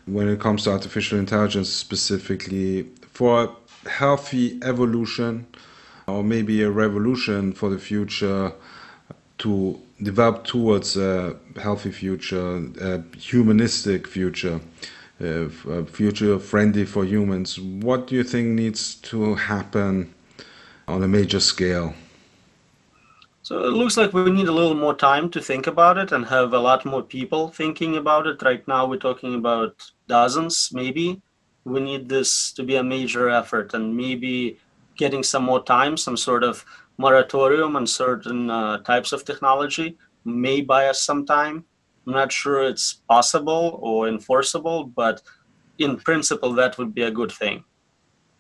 when 0.06 0.30
it 0.30 0.40
comes 0.40 0.64
to 0.64 0.72
artificial 0.72 1.18
intelligence 1.20 1.70
specifically, 1.70 2.88
for 3.18 3.44
a 3.46 3.90
healthy 3.90 4.60
evolution 4.62 5.48
or 6.06 6.24
maybe 6.24 6.62
a 6.62 6.70
revolution 6.70 7.52
for 7.52 7.68
the 7.68 7.80
future 7.80 8.54
to 9.40 9.80
develop 10.04 10.44
towards 10.44 10.96
a 10.98 11.36
healthy 11.60 11.92
future, 11.92 12.62
a 12.80 13.02
humanistic 13.18 14.08
future, 14.08 14.60
a 15.20 15.50
future 15.86 16.38
friendly 16.38 16.86
for 16.86 17.04
humans, 17.06 17.60
what 17.60 18.06
do 18.06 18.14
you 18.14 18.24
think 18.24 18.50
needs 18.50 18.94
to 19.10 19.34
happen 19.34 20.14
on 20.88 21.02
a 21.02 21.08
major 21.08 21.40
scale? 21.40 21.96
So 23.42 23.64
it 23.64 23.72
looks 23.72 23.98
like 23.98 24.14
we 24.14 24.30
need 24.30 24.48
a 24.48 24.52
little 24.52 24.76
more 24.76 24.94
time 24.94 25.32
to 25.32 25.42
think 25.42 25.66
about 25.66 25.98
it 25.98 26.12
and 26.12 26.24
have 26.26 26.54
a 26.54 26.60
lot 26.60 26.86
more 26.86 27.02
people 27.02 27.48
thinking 27.48 27.98
about 27.98 28.28
it. 28.28 28.44
Right 28.44 28.68
now, 28.68 28.86
we're 28.86 28.98
talking 28.98 29.34
about 29.34 29.92
dozens, 30.08 30.70
maybe. 30.72 31.20
We 31.68 31.82
need 31.82 32.08
this 32.08 32.54
to 32.54 32.64
be 32.64 32.76
a 32.78 32.84
major 32.84 33.30
effort 33.30 33.74
and 33.74 33.96
maybe 33.96 34.58
getting 34.96 35.24
some 35.24 35.44
more 35.44 35.64
time, 35.64 35.98
some 35.98 36.18
sort 36.18 36.44
of 36.44 36.66
moratorium 36.98 37.76
on 37.76 37.86
certain 37.86 38.50
uh, 38.50 38.78
types 38.80 39.12
of 39.12 39.26
technology 39.26 39.98
may 40.24 40.62
buy 40.62 40.88
us 40.88 41.02
some 41.02 41.26
time. 41.26 41.66
I'm 42.06 42.14
not 42.14 42.32
sure 42.32 42.64
it's 42.64 42.94
possible 42.94 43.80
or 43.82 44.08
enforceable, 44.08 44.86
but 44.86 45.22
in 45.78 45.98
principle, 45.98 46.54
that 46.54 46.78
would 46.78 46.94
be 46.94 47.04
a 47.04 47.12
good 47.12 47.32
thing. 47.32 47.64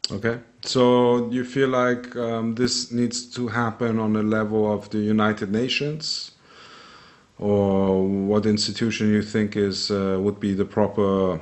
Okay, 0.10 0.40
so 0.62 1.30
you 1.30 1.44
feel 1.44 1.68
like 1.68 2.16
um, 2.16 2.56
this 2.56 2.94
needs 2.94 3.26
to 3.36 3.50
happen 3.50 4.00
on 4.00 4.13
the 4.13 4.24
level 4.24 4.72
of 4.72 4.90
the 4.90 5.00
United 5.00 5.52
Nations, 5.52 6.32
or 7.38 8.08
what 8.08 8.46
institution 8.46 9.10
you 9.10 9.22
think 9.22 9.58
is 9.58 9.92
uh, 9.92 10.18
would 10.22 10.40
be 10.40 10.54
the 10.54 10.63
proper 10.63 11.42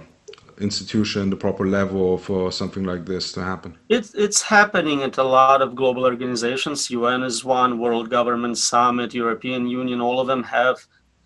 institution, 0.60 1.30
the 1.30 1.36
proper 1.36 1.68
level 1.68 2.18
for 2.18 2.52
something 2.52 2.84
like 2.84 3.06
this 3.06 3.32
to 3.34 3.44
happen? 3.44 3.78
It's 3.89 4.13
it's 4.13 4.41
happening 4.41 5.04
at 5.04 5.18
a 5.18 5.24
lot 5.24 5.62
of 5.62 5.76
global 5.76 6.04
organizations. 6.06 6.89
UN 6.89 7.24
is 7.24 7.44
one, 7.44 7.80
World 7.80 8.10
Government 8.10 8.58
Summit, 8.58 9.13
European 9.13 9.68
Union. 9.68 10.02
All 10.02 10.20
of 10.20 10.28
them 10.28 10.44
have 10.44 10.78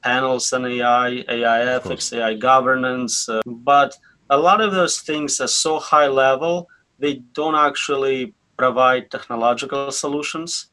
panels 0.04 0.54
on 0.54 0.66
AI, 0.66 1.24
AI 1.28 1.62
ethics, 1.76 2.14
AI 2.14 2.34
governance. 2.36 3.28
Uh, 3.30 3.42
but 3.46 3.96
a 4.30 4.38
lot 4.38 4.62
of 4.62 4.72
those 4.72 5.00
things 5.02 5.40
are 5.42 5.48
so 5.48 5.80
high 5.80 6.08
level, 6.08 6.68
they 7.00 7.16
don't 7.34 7.56
actually 7.56 8.34
provide 8.58 9.10
technological 9.10 9.92
solutions. 9.92 10.68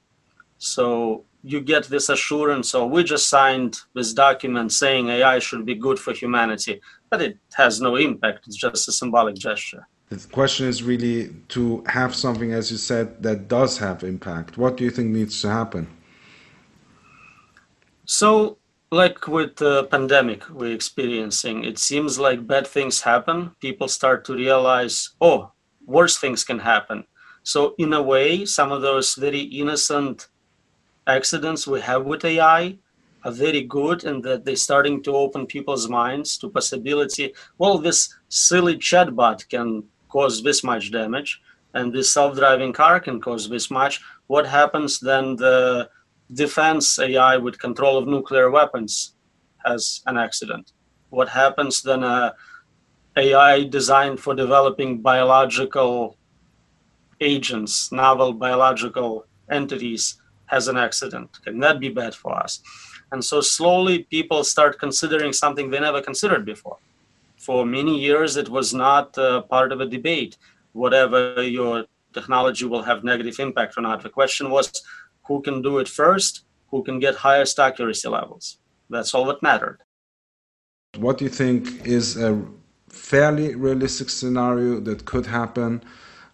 So 0.58 1.24
you 1.42 1.60
get 1.60 1.84
this 1.84 2.08
assurance. 2.08 2.70
So 2.70 2.86
we 2.86 3.04
just 3.04 3.28
signed 3.28 3.78
this 3.94 4.12
document 4.12 4.72
saying 4.72 5.08
AI 5.08 5.38
should 5.38 5.64
be 5.64 5.74
good 5.74 5.98
for 5.98 6.12
humanity, 6.12 6.80
but 7.10 7.22
it 7.22 7.38
has 7.54 7.80
no 7.80 7.96
impact. 7.96 8.46
It's 8.46 8.56
just 8.56 8.88
a 8.88 8.92
symbolic 8.92 9.36
gesture. 9.36 9.86
The 10.08 10.18
question 10.28 10.68
is 10.68 10.82
really 10.82 11.34
to 11.48 11.82
have 11.88 12.14
something, 12.14 12.52
as 12.52 12.70
you 12.70 12.76
said, 12.76 13.22
that 13.22 13.48
does 13.48 13.78
have 13.78 14.04
impact. 14.04 14.56
What 14.56 14.76
do 14.76 14.84
you 14.84 14.90
think 14.90 15.08
needs 15.08 15.42
to 15.42 15.50
happen? 15.50 15.88
So, 18.04 18.58
like 18.92 19.26
with 19.26 19.56
the 19.56 19.84
pandemic 19.84 20.48
we're 20.48 20.72
experiencing, 20.72 21.64
it 21.64 21.78
seems 21.78 22.20
like 22.20 22.46
bad 22.46 22.68
things 22.68 23.00
happen. 23.00 23.50
People 23.60 23.88
start 23.88 24.24
to 24.26 24.34
realize, 24.34 25.10
oh, 25.20 25.50
worse 25.84 26.16
things 26.16 26.44
can 26.44 26.60
happen. 26.60 27.04
So, 27.42 27.74
in 27.78 27.92
a 27.92 28.02
way, 28.02 28.44
some 28.44 28.70
of 28.70 28.82
those 28.82 29.16
very 29.16 29.40
innocent 29.40 30.28
accidents 31.08 31.66
we 31.66 31.80
have 31.80 32.04
with 32.04 32.24
AI 32.24 32.78
very 33.30 33.62
good 33.62 34.04
and 34.04 34.22
that 34.24 34.44
they're 34.44 34.56
starting 34.56 35.02
to 35.02 35.16
open 35.16 35.46
people's 35.46 35.88
minds 35.88 36.38
to 36.38 36.50
possibility. 36.50 37.34
Well, 37.58 37.78
this 37.78 38.14
silly 38.28 38.76
chatbot 38.76 39.48
can 39.48 39.84
cause 40.08 40.42
this 40.42 40.62
much 40.62 40.92
damage, 40.92 41.40
and 41.74 41.92
this 41.92 42.10
self-driving 42.12 42.72
car 42.72 43.00
can 43.00 43.20
cause 43.20 43.48
this 43.48 43.70
much. 43.70 44.00
What 44.28 44.46
happens 44.46 45.00
then? 45.00 45.36
The 45.36 45.90
defense 46.32 46.98
AI 46.98 47.36
with 47.36 47.58
control 47.58 47.98
of 47.98 48.08
nuclear 48.08 48.50
weapons 48.50 49.14
has 49.64 50.02
an 50.06 50.16
accident. 50.16 50.72
What 51.10 51.28
happens 51.28 51.82
then? 51.82 52.02
A 52.04 52.34
AI 53.18 53.64
designed 53.64 54.20
for 54.20 54.34
developing 54.34 55.00
biological 55.00 56.18
agents, 57.20 57.90
novel 57.90 58.34
biological 58.34 59.26
entities, 59.50 60.20
has 60.46 60.68
an 60.68 60.76
accident. 60.76 61.38
Can 61.42 61.58
that 61.60 61.80
be 61.80 61.88
bad 61.88 62.14
for 62.14 62.36
us? 62.36 62.60
And 63.12 63.24
so 63.24 63.40
slowly 63.40 64.04
people 64.04 64.44
start 64.44 64.78
considering 64.78 65.32
something 65.32 65.70
they 65.70 65.80
never 65.80 66.02
considered 66.02 66.44
before. 66.44 66.78
For 67.36 67.64
many 67.64 67.98
years, 67.98 68.36
it 68.36 68.48
was 68.48 68.74
not 68.74 69.16
uh, 69.16 69.42
part 69.42 69.70
of 69.72 69.80
a 69.80 69.86
debate. 69.86 70.36
Whatever 70.72 71.42
your 71.42 71.84
technology 72.12 72.64
will 72.64 72.82
have 72.82 73.04
negative 73.04 73.38
impact 73.38 73.76
or 73.76 73.82
not. 73.82 74.02
The 74.02 74.08
question 74.20 74.50
was 74.50 74.66
who 75.26 75.42
can 75.42 75.62
do 75.62 75.78
it 75.78 75.88
first, 75.88 76.44
who 76.70 76.82
can 76.82 76.98
get 76.98 77.14
highest 77.14 77.58
accuracy 77.58 78.08
levels. 78.08 78.58
That's 78.90 79.14
all 79.14 79.26
that 79.26 79.42
mattered. 79.42 79.78
What 80.96 81.18
do 81.18 81.24
you 81.24 81.30
think 81.30 81.86
is 81.86 82.16
a 82.16 82.42
fairly 82.88 83.54
realistic 83.54 84.08
scenario 84.08 84.80
that 84.80 85.04
could 85.04 85.26
happen 85.26 85.82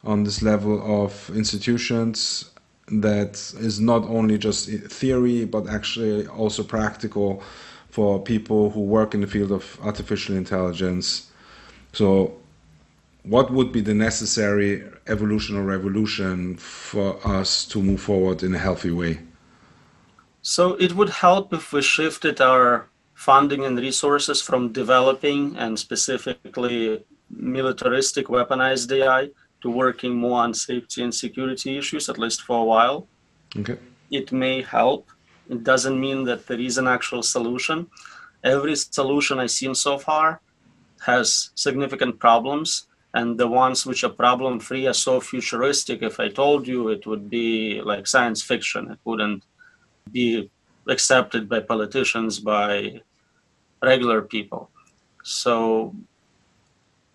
on 0.05 0.25
this 0.25 0.43
level 0.43 1.05
of 1.05 1.31
institutions 1.35 2.52
that 2.89 3.35
is 3.59 3.81
not 3.81 4.03
only 4.05 4.39
just 4.39 4.69
theory 4.69 5.45
but 5.45 5.69
actually 5.69 6.27
also 6.27 6.63
practical 6.63 7.43
for 7.91 8.21
people 8.21 8.71
who 8.71 8.81
work 8.81 9.15
in 9.15 9.21
the 9.21 9.27
field 9.27 9.53
of 9.53 9.79
artificial 9.83 10.35
intelligence. 10.35 11.31
So, 11.93 12.35
what 13.25 13.53
would 13.53 13.71
be 13.71 13.83
the 13.83 13.95
necessary 13.95 14.83
evolution 15.07 15.57
or 15.57 15.63
revolution 15.63 16.57
for 16.57 17.25
us 17.27 17.67
to 17.67 17.83
move 17.83 18.01
forward 18.01 18.43
in 18.43 18.55
a 18.55 18.59
healthy 18.59 18.91
way? 18.91 19.21
So, 20.41 20.75
it 20.77 20.95
would 20.95 21.11
help 21.11 21.53
if 21.53 21.73
we 21.73 21.83
shifted 21.83 22.41
our 22.41 22.89
funding 23.15 23.65
and 23.65 23.79
resources 23.79 24.41
from 24.41 24.73
developing 24.73 25.55
and 25.57 25.79
specifically 25.79 27.05
militaristic 27.31 28.27
weaponized 28.27 28.91
AI 28.91 29.31
to 29.63 29.71
working 29.71 30.15
more 30.15 30.43
on 30.43 30.53
safety 30.53 31.03
and 31.03 31.15
security 31.15 31.79
issues, 31.79 32.09
at 32.09 32.19
least 32.19 32.43
for 32.43 32.61
a 32.61 32.65
while. 32.65 33.07
Okay. 33.57 33.79
It 34.11 34.33
may 34.33 34.63
help. 34.63 35.09
It 35.49 35.65
doesn't 35.65 35.99
mean 35.99 36.25
that 36.25 36.47
there 36.47 36.61
is 36.61 36.79
an 36.79 36.89
actual 36.89 37.23
solution. 37.23 37.87
Every 38.45 38.77
solution 38.77 39.39
I've 39.39 39.51
seen 39.51 39.75
so 39.75 39.99
far 39.99 40.41
has 41.07 41.51
significant 41.55 42.19
problems, 42.19 42.87
and 43.15 43.39
the 43.39 43.49
ones 43.49 43.85
which 43.87 44.05
are 44.05 44.11
problem 44.11 44.61
free 44.61 44.87
are 44.87 44.95
so 44.95 45.21
futuristic. 45.21 46.03
If 46.03 46.19
I 46.19 46.29
told 46.29 46.67
you, 46.67 46.89
it 46.89 47.07
would 47.07 47.29
be 47.29 47.81
like 47.83 48.07
science 48.07 48.43
fiction. 48.43 48.91
It 48.91 48.99
wouldn't 49.05 49.45
be 50.11 50.51
accepted 50.89 51.49
by 51.49 51.61
politicians, 51.61 52.41
by 52.41 53.01
regular 53.83 54.23
people. 54.23 54.71
So 55.23 55.95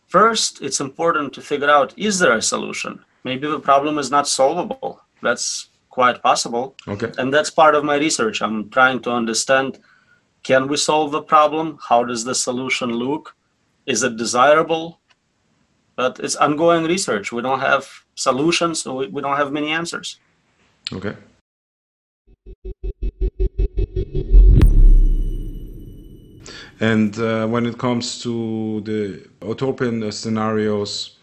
First, 0.08 0.62
it's 0.62 0.80
important 0.80 1.34
to 1.34 1.42
figure 1.42 1.70
out 1.70 1.94
is 1.98 2.20
there 2.20 2.34
a 2.34 2.42
solution? 2.42 3.00
Maybe 3.24 3.48
the 3.48 3.60
problem 3.60 3.98
is 3.98 4.10
not 4.10 4.28
solvable. 4.28 5.02
That's 5.22 5.70
quite 5.90 6.22
possible. 6.24 6.76
Okay. 6.88 7.12
And 7.18 7.34
that's 7.34 7.50
part 7.50 7.76
of 7.76 7.84
my 7.84 7.98
research. 7.98 8.42
I'm 8.42 8.70
trying 8.70 9.02
to 9.02 9.12
understand 9.12 9.80
can 10.44 10.68
we 10.70 10.78
solve 10.78 11.12
the 11.12 11.22
problem? 11.22 11.78
How 11.90 12.04
does 12.06 12.24
the 12.24 12.34
solution 12.34 12.90
look? 12.92 13.36
Is 13.86 14.04
it 14.04 14.16
desirable? 14.16 15.02
But 15.98 16.20
it's 16.20 16.38
ongoing 16.38 16.86
research. 16.86 17.32
We 17.34 17.42
don't 17.42 17.60
have 17.60 17.90
solutions, 18.16 18.84
so 18.84 18.96
we, 18.96 19.08
we 19.08 19.22
don't 19.22 19.36
have 19.36 19.52
many 19.52 19.70
answers. 19.72 20.20
Okay. 20.94 21.16
And 26.80 27.18
uh, 27.20 27.48
when 27.48 27.66
it 27.66 27.78
comes 27.78 28.22
to 28.22 28.82
the 28.82 29.28
utopian 29.42 30.12
scenarios, 30.12 31.18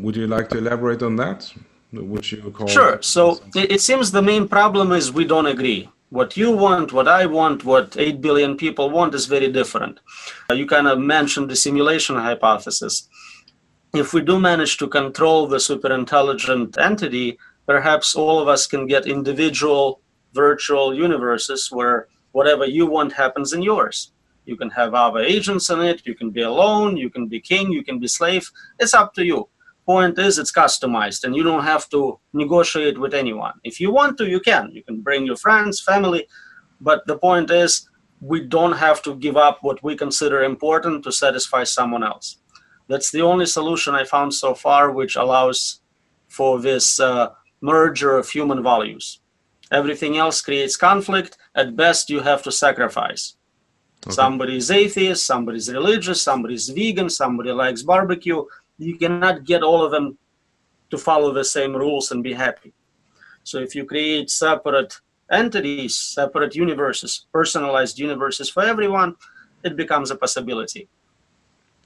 would 0.00 0.16
you 0.16 0.26
like 0.26 0.48
to 0.50 0.58
elaborate 0.58 1.02
on 1.02 1.16
that? 1.16 1.52
Which 1.92 2.32
you 2.32 2.50
call 2.50 2.66
sure. 2.66 3.00
So 3.02 3.40
it, 3.54 3.80
seems 3.80 4.10
the 4.10 4.22
main 4.22 4.48
problem 4.48 4.92
is 4.92 5.12
we 5.12 5.24
don't 5.24 5.46
agree. 5.46 5.88
What 6.10 6.36
you 6.36 6.50
want, 6.50 6.92
what 6.92 7.08
I 7.08 7.26
want, 7.26 7.64
what 7.64 7.96
8 7.96 8.20
billion 8.20 8.56
people 8.56 8.90
want 8.90 9.14
is 9.14 9.26
very 9.26 9.50
different. 9.50 10.00
Uh, 10.50 10.54
you 10.54 10.66
kind 10.66 10.86
of 10.86 10.98
mentioned 10.98 11.50
the 11.50 11.56
simulation 11.56 12.16
hypothesis. 12.16 13.08
If 13.94 14.12
we 14.12 14.20
do 14.20 14.38
manage 14.38 14.76
to 14.78 14.88
control 14.88 15.46
the 15.46 15.60
super 15.60 15.92
intelligent 15.92 16.78
entity, 16.78 17.38
perhaps 17.66 18.14
all 18.14 18.40
of 18.40 18.48
us 18.48 18.66
can 18.66 18.86
get 18.86 19.06
individual 19.06 20.00
virtual 20.32 20.94
universes 20.94 21.70
where 21.70 22.08
whatever 22.32 22.66
you 22.66 22.86
want 22.86 23.12
happens 23.12 23.52
in 23.52 23.62
yours 23.62 24.12
you 24.46 24.56
can 24.56 24.70
have 24.70 24.94
other 24.94 25.20
agents 25.20 25.68
in 25.70 25.80
it. 25.80 26.06
You 26.06 26.14
can 26.14 26.30
be 26.30 26.42
alone. 26.42 26.96
You 26.96 27.10
can 27.10 27.26
be 27.26 27.40
king. 27.40 27.70
You 27.72 27.84
can 27.84 27.98
be 27.98 28.08
slave. 28.08 28.50
It's 28.78 28.94
up 28.94 29.12
to 29.14 29.24
you. 29.24 29.48
Point 29.84 30.18
is, 30.18 30.38
it's 30.38 30.50
customized, 30.50 31.24
and 31.24 31.36
you 31.36 31.44
don't 31.44 31.62
have 31.62 31.88
to 31.90 32.18
negotiate 32.32 32.98
with 32.98 33.14
anyone. 33.14 33.54
If 33.62 33.80
you 33.80 33.92
want 33.92 34.18
to, 34.18 34.28
you 34.28 34.40
can. 34.40 34.70
You 34.72 34.82
can 34.82 35.00
bring 35.00 35.26
your 35.26 35.36
friends, 35.36 35.80
family. 35.80 36.26
But 36.80 37.06
the 37.06 37.18
point 37.18 37.50
is, 37.50 37.88
we 38.20 38.40
don't 38.40 38.72
have 38.72 39.02
to 39.02 39.14
give 39.14 39.36
up 39.36 39.58
what 39.62 39.82
we 39.82 39.96
consider 39.96 40.42
important 40.42 41.04
to 41.04 41.12
satisfy 41.12 41.64
someone 41.64 42.02
else. 42.02 42.38
That's 42.88 43.10
the 43.10 43.22
only 43.22 43.46
solution 43.46 43.94
I 43.94 44.04
found 44.04 44.34
so 44.34 44.54
far 44.54 44.90
which 44.90 45.16
allows 45.16 45.80
for 46.28 46.60
this 46.60 46.98
uh, 46.98 47.30
merger 47.60 48.16
of 48.16 48.28
human 48.28 48.62
values. 48.62 49.20
Everything 49.70 50.16
else 50.16 50.40
creates 50.40 50.76
conflict. 50.76 51.36
At 51.54 51.76
best, 51.76 52.10
you 52.10 52.20
have 52.20 52.42
to 52.44 52.52
sacrifice. 52.52 53.34
Okay. 54.06 54.14
Somebody 54.14 54.56
is 54.56 54.70
atheist, 54.70 55.26
somebody 55.26 55.58
is 55.58 55.72
religious, 55.72 56.22
somebody 56.22 56.54
is 56.54 56.68
vegan, 56.68 57.10
somebody 57.10 57.50
likes 57.50 57.82
barbecue. 57.82 58.44
You 58.78 58.96
cannot 58.96 59.44
get 59.44 59.64
all 59.64 59.84
of 59.84 59.90
them 59.90 60.16
to 60.90 60.98
follow 60.98 61.32
the 61.32 61.44
same 61.44 61.74
rules 61.74 62.12
and 62.12 62.22
be 62.22 62.32
happy. 62.32 62.72
So 63.42 63.58
if 63.58 63.74
you 63.74 63.84
create 63.84 64.30
separate 64.30 64.94
entities, 65.32 65.96
separate 65.96 66.54
universes, 66.54 67.26
personalized 67.32 67.98
universes 67.98 68.48
for 68.48 68.62
everyone, 68.62 69.16
it 69.64 69.76
becomes 69.76 70.12
a 70.12 70.16
possibility. 70.16 70.88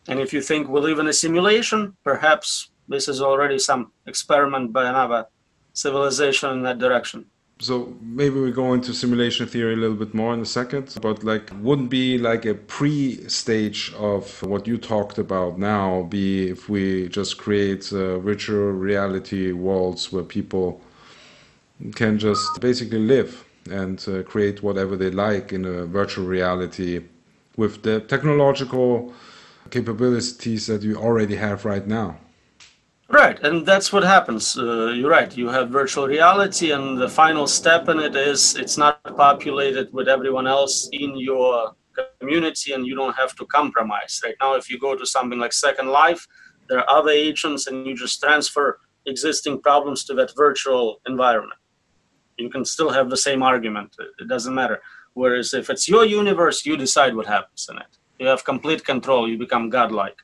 And 0.07 0.21
if 0.21 0.35
you 0.35 0.43
think 0.43 0.69
we 0.69 0.81
live 0.81 0.99
in 0.99 1.07
a 1.07 1.15
simulation, 1.15 1.97
perhaps 2.05 2.71
this 2.87 3.09
is 3.09 3.23
already 3.23 3.59
some 3.59 3.93
experiment 4.07 4.75
by 4.75 4.91
another 4.91 5.27
civilization 5.73 6.51
in 6.51 6.63
that 6.65 6.79
direction 6.79 7.25
so 7.61 7.95
maybe 8.01 8.41
we 8.41 8.51
go 8.51 8.73
into 8.73 8.95
simulation 8.95 9.47
theory 9.47 9.75
a 9.75 9.77
little 9.77 9.97
bit 9.97 10.15
more 10.15 10.33
in 10.33 10.41
a 10.41 10.47
second 10.47 10.97
but 11.03 11.23
like 11.23 11.51
wouldn't 11.61 11.91
be 11.91 12.17
like 12.17 12.47
a 12.47 12.55
pre-stage 12.55 13.93
of 13.99 14.43
what 14.43 14.67
you 14.67 14.79
talked 14.79 15.19
about 15.19 15.59
now 15.59 16.03
be 16.05 16.49
if 16.49 16.69
we 16.71 17.09
just 17.09 17.37
create 17.37 17.93
uh, 17.93 18.19
virtual 18.19 18.73
reality 18.73 19.53
worlds 19.53 20.11
where 20.11 20.25
people 20.25 20.81
can 21.95 22.19
just 22.19 22.61
basically 22.61 22.99
live 22.99 23.45
and 23.71 24.07
uh, 24.09 24.23
create 24.23 24.63
whatever 24.63 24.97
they 24.97 25.11
like 25.11 25.53
in 25.53 25.67
a 25.67 25.85
virtual 25.85 26.25
reality 26.25 27.05
with 27.57 27.83
the 27.83 28.01
technological 28.01 29.13
capabilities 29.71 30.67
that 30.67 30.83
we 30.83 30.95
already 30.95 31.37
have 31.37 31.67
right 31.67 31.87
now 31.87 32.17
Right, 33.11 33.41
and 33.41 33.67
that's 33.67 33.93
what 33.93 34.05
happens. 34.05 34.57
Uh, 34.57 34.93
you're 34.93 35.11
right. 35.11 35.37
You 35.37 35.49
have 35.49 35.69
virtual 35.71 36.07
reality, 36.07 36.71
and 36.71 36.97
the 36.97 37.09
final 37.09 37.49
step 37.49 37.89
in 37.89 37.99
it 37.99 38.15
is 38.15 38.55
it's 38.55 38.79
not 38.79 39.03
populated 39.17 39.93
with 39.93 40.07
everyone 40.07 40.47
else 40.47 40.89
in 40.93 41.19
your 41.19 41.75
community, 42.21 42.73
and 42.73 42.87
you 42.87 42.95
don't 42.95 43.17
have 43.17 43.35
to 43.35 43.47
compromise. 43.47 44.21
Right 44.23 44.37
now, 44.41 44.55
if 44.55 44.71
you 44.71 44.79
go 44.79 44.95
to 44.95 45.05
something 45.05 45.41
like 45.41 45.53
Second 45.53 45.89
Life, 45.89 46.25
there 46.69 46.79
are 46.79 46.89
other 46.89 47.11
agents, 47.11 47.67
and 47.67 47.85
you 47.85 47.97
just 47.97 48.21
transfer 48.23 48.79
existing 49.07 49.61
problems 49.61 50.05
to 50.05 50.15
that 50.15 50.31
virtual 50.37 51.01
environment. 51.09 51.59
You 52.39 52.49
can 52.49 52.65
still 52.65 52.91
have 52.91 53.11
the 53.11 53.17
same 53.17 53.43
argument. 53.43 53.97
It 54.21 54.29
doesn't 54.29 54.55
matter. 54.55 54.81
Whereas 55.15 55.53
if 55.53 55.69
it's 55.69 55.89
your 55.89 56.05
universe, 56.05 56.65
you 56.65 56.77
decide 56.77 57.17
what 57.17 57.27
happens 57.27 57.67
in 57.69 57.77
it. 57.79 57.99
You 58.21 58.29
have 58.29 58.45
complete 58.45 58.85
control. 58.85 59.29
You 59.29 59.37
become 59.37 59.69
godlike. 59.69 60.17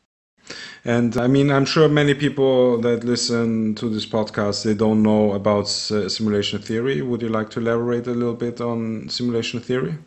And 0.85 1.16
I 1.16 1.26
mean, 1.26 1.50
I'm 1.50 1.64
sure 1.64 1.88
many 1.88 2.14
people 2.14 2.80
that 2.80 3.02
listen 3.02 3.74
to 3.76 3.88
this 3.88 4.06
podcast 4.06 4.64
they 4.64 4.74
don't 4.74 5.02
know 5.02 5.32
about 5.32 5.64
uh, 5.64 6.09
simulation 6.09 6.61
theory. 6.61 7.02
Would 7.02 7.22
you 7.22 7.28
like 7.28 7.50
to 7.50 7.61
elaborate 7.61 8.06
a 8.06 8.12
little 8.12 8.35
bit 8.35 8.61
on 8.61 9.09
simulation 9.09 9.61
theory? 9.61 9.98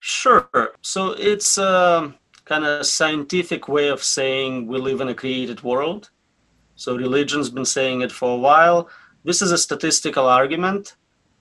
Sure. 0.00 0.48
So 0.82 1.12
it's 1.12 1.58
a 1.58 2.14
kind 2.44 2.64
of 2.64 2.86
scientific 2.86 3.68
way 3.68 3.88
of 3.88 4.02
saying 4.02 4.66
we 4.66 4.78
live 4.78 5.00
in 5.00 5.08
a 5.08 5.14
created 5.14 5.62
world. 5.62 6.10
So 6.76 6.96
religion's 6.96 7.50
been 7.50 7.64
saying 7.64 8.02
it 8.02 8.12
for 8.12 8.34
a 8.34 8.38
while. 8.38 8.88
This 9.24 9.42
is 9.42 9.52
a 9.52 9.58
statistical 9.58 10.26
argument. 10.26 10.96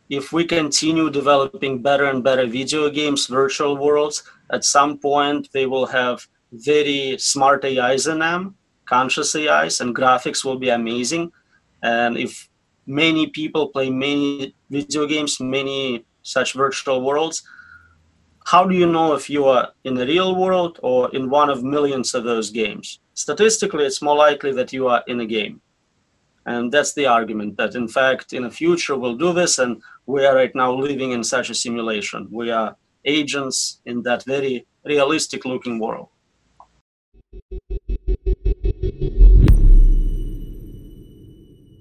If 0.09 0.31
we 0.31 0.45
continue 0.45 1.09
developing 1.09 1.81
better 1.81 2.05
and 2.05 2.23
better 2.23 2.47
video 2.47 2.89
games, 2.89 3.27
virtual 3.27 3.77
worlds, 3.77 4.23
at 4.49 4.63
some 4.63 4.97
point 4.97 5.49
they 5.53 5.65
will 5.65 5.85
have 5.85 6.27
very 6.51 7.17
smart 7.17 7.63
AIs 7.65 8.07
in 8.07 8.19
them, 8.19 8.55
conscious 8.85 9.35
AIs, 9.35 9.81
and 9.81 9.95
graphics 9.95 10.43
will 10.45 10.57
be 10.57 10.69
amazing. 10.69 11.31
And 11.83 12.17
if 12.17 12.49
many 12.85 13.27
people 13.27 13.67
play 13.67 13.89
many 13.89 14.55
video 14.69 15.05
games, 15.05 15.39
many 15.39 16.05
such 16.23 16.53
virtual 16.53 17.01
worlds, 17.01 17.43
how 18.45 18.65
do 18.65 18.73
you 18.75 18.87
know 18.87 19.13
if 19.13 19.29
you 19.29 19.45
are 19.45 19.73
in 19.83 19.93
the 19.93 20.05
real 20.05 20.35
world 20.35 20.79
or 20.81 21.13
in 21.13 21.29
one 21.29 21.49
of 21.49 21.63
millions 21.63 22.13
of 22.13 22.23
those 22.23 22.49
games? 22.49 22.99
Statistically, 23.13 23.85
it's 23.85 24.01
more 24.01 24.15
likely 24.15 24.53
that 24.53 24.71
you 24.71 24.87
are 24.87 25.03
in 25.07 25.19
a 25.19 25.25
game. 25.25 25.61
And 26.45 26.71
that's 26.71 26.93
the 26.93 27.05
argument 27.07 27.57
that, 27.57 27.75
in 27.75 27.89
fact, 27.89 28.31
in 28.31 28.43
the 28.43 28.49
future, 28.49 28.95
we'll 28.95 29.17
do 29.17 29.33
this. 29.33 29.59
And 29.59 29.81
we 30.05 30.25
are 30.25 30.33
right 30.33 30.55
now 30.55 30.73
living 30.73 31.11
in 31.11 31.25
such 31.25 31.49
a 31.49 31.53
simulation. 31.53 32.29
We 32.31 32.51
are 32.51 32.77
agents 33.03 33.81
in 33.85 34.01
that 34.03 34.23
very 34.23 34.65
realistic 34.85 35.43
looking 35.43 35.77
world. 35.77 36.07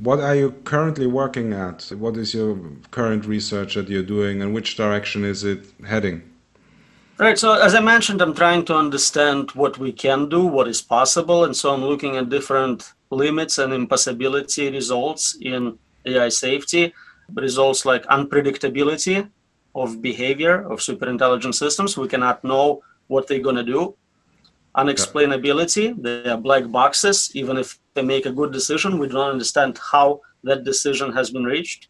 What 0.01 0.21
are 0.21 0.37
you 0.37 0.53
currently 0.63 1.09
working 1.09 1.53
at? 1.53 1.91
What 1.99 2.17
is 2.17 2.33
your 2.33 2.59
current 2.93 3.27
research 3.27 3.75
that 3.75 3.89
you're 3.89 4.05
doing, 4.05 4.41
and 4.41 4.55
which 4.55 4.77
direction 4.77 5.25
is 5.25 5.43
it 5.43 5.67
heading? 5.85 6.23
Right. 7.19 7.39
So, 7.39 7.55
as 7.55 7.75
I 7.75 7.81
mentioned, 7.81 8.21
I'm 8.21 8.35
trying 8.35 8.65
to 8.67 8.77
understand 8.77 9.51
what 9.53 9.79
we 9.79 9.91
can 9.91 10.29
do, 10.29 10.45
what 10.45 10.69
is 10.69 10.83
possible. 10.83 11.45
And 11.45 11.57
so 11.57 11.73
I'm 11.73 11.83
looking 11.83 12.17
at 12.17 12.29
different 12.29 12.93
limits 13.11 13.59
and 13.59 13.73
impossibility 13.73 14.71
results 14.71 15.37
in 15.41 15.79
AI 16.05 16.29
safety, 16.29 16.93
results 17.35 17.85
like 17.87 18.05
unpredictability 18.07 19.29
of 19.75 20.03
behavior 20.03 20.71
of 20.71 20.81
superintelligent 20.81 21.55
systems. 21.55 21.97
We 21.97 22.07
cannot 22.07 22.45
know 22.45 22.83
what 23.09 23.29
they're 23.29 23.41
going 23.41 23.57
to 23.57 23.65
do. 23.65 23.97
Unexplainability, 24.77 26.01
they 26.03 26.29
are 26.29 26.37
black 26.37 26.71
boxes. 26.71 27.31
Even 27.35 27.57
if 27.57 27.79
they 27.95 28.03
make 28.03 28.27
a 28.27 28.33
good 28.33 28.53
decision, 28.53 28.99
we 28.99 29.09
don't 29.09 29.31
understand 29.31 29.79
how 29.93 30.21
that 30.45 30.65
decision 30.65 31.13
has 31.13 31.31
been 31.31 31.45
reached. 31.45 31.89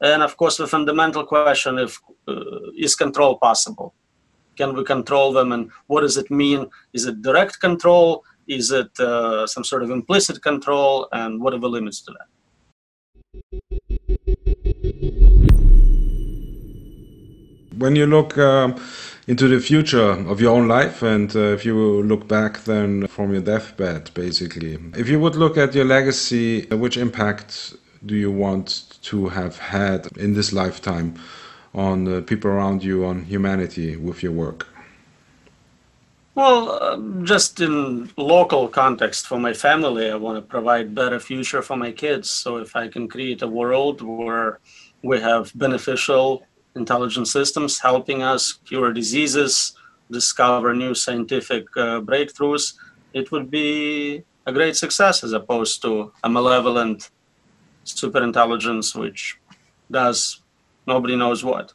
And 0.00 0.22
of 0.22 0.36
course, 0.36 0.56
the 0.56 0.66
fundamental 0.66 1.24
question 1.24 1.78
if 1.78 1.98
uh, 2.28 2.34
is 2.76 2.94
control 2.94 3.38
possible? 3.38 3.94
can 4.58 4.74
we 4.74 4.84
control 4.84 5.32
them 5.32 5.52
and 5.52 5.70
what 5.86 6.02
does 6.02 6.16
it 6.22 6.30
mean 6.30 6.60
is 6.92 7.06
it 7.06 7.22
direct 7.22 7.60
control 7.60 8.24
is 8.48 8.70
it 8.72 8.92
uh, 8.98 9.46
some 9.46 9.64
sort 9.70 9.82
of 9.84 9.90
implicit 9.90 10.42
control 10.42 11.08
and 11.12 11.40
what 11.40 11.54
are 11.54 11.62
the 11.64 11.74
limits 11.76 12.00
to 12.02 12.10
that 12.18 12.28
when 17.78 17.96
you 17.96 18.06
look 18.06 18.36
um, 18.38 18.74
into 19.26 19.48
the 19.48 19.60
future 19.60 20.10
of 20.32 20.40
your 20.40 20.54
own 20.56 20.68
life 20.68 21.02
and 21.02 21.34
uh, 21.36 21.56
if 21.56 21.64
you 21.64 22.02
look 22.02 22.26
back 22.28 22.64
then 22.64 23.06
from 23.06 23.32
your 23.32 23.42
deathbed 23.42 24.10
basically 24.14 24.78
if 24.96 25.08
you 25.08 25.18
would 25.20 25.36
look 25.36 25.56
at 25.56 25.74
your 25.74 25.84
legacy 25.84 26.66
which 26.66 26.96
impact 26.96 27.74
do 28.04 28.14
you 28.14 28.30
want 28.30 28.96
to 29.02 29.28
have 29.28 29.58
had 29.58 30.06
in 30.16 30.34
this 30.34 30.52
lifetime 30.52 31.14
on 31.74 32.22
people 32.24 32.50
around 32.50 32.82
you, 32.82 33.04
on 33.04 33.24
humanity 33.24 33.96
with 33.96 34.22
your 34.22 34.32
work? 34.32 34.66
Well, 36.34 36.70
uh, 36.70 37.24
just 37.24 37.60
in 37.60 38.10
local 38.16 38.68
context 38.68 39.26
for 39.26 39.40
my 39.40 39.52
family, 39.52 40.08
I 40.10 40.14
want 40.14 40.36
to 40.36 40.42
provide 40.42 40.94
better 40.94 41.18
future 41.18 41.62
for 41.62 41.76
my 41.76 41.90
kids. 41.90 42.30
So 42.30 42.58
if 42.58 42.76
I 42.76 42.86
can 42.86 43.08
create 43.08 43.42
a 43.42 43.48
world 43.48 44.02
where 44.02 44.60
we 45.02 45.20
have 45.20 45.52
beneficial 45.56 46.44
intelligent 46.74 47.28
systems 47.28 47.78
helping 47.78 48.22
us 48.22 48.52
cure 48.64 48.92
diseases, 48.92 49.74
discover 50.10 50.74
new 50.74 50.94
scientific 50.94 51.64
uh, 51.76 52.00
breakthroughs, 52.00 52.74
it 53.12 53.30
would 53.32 53.50
be 53.50 54.22
a 54.46 54.52
great 54.52 54.76
success 54.76 55.24
as 55.24 55.32
opposed 55.32 55.82
to 55.82 56.12
a 56.24 56.28
malevolent 56.28 57.10
superintelligence 57.84 58.94
which 58.94 59.38
does 59.90 60.40
nobody 60.86 61.16
knows 61.16 61.44
what. 61.44 61.72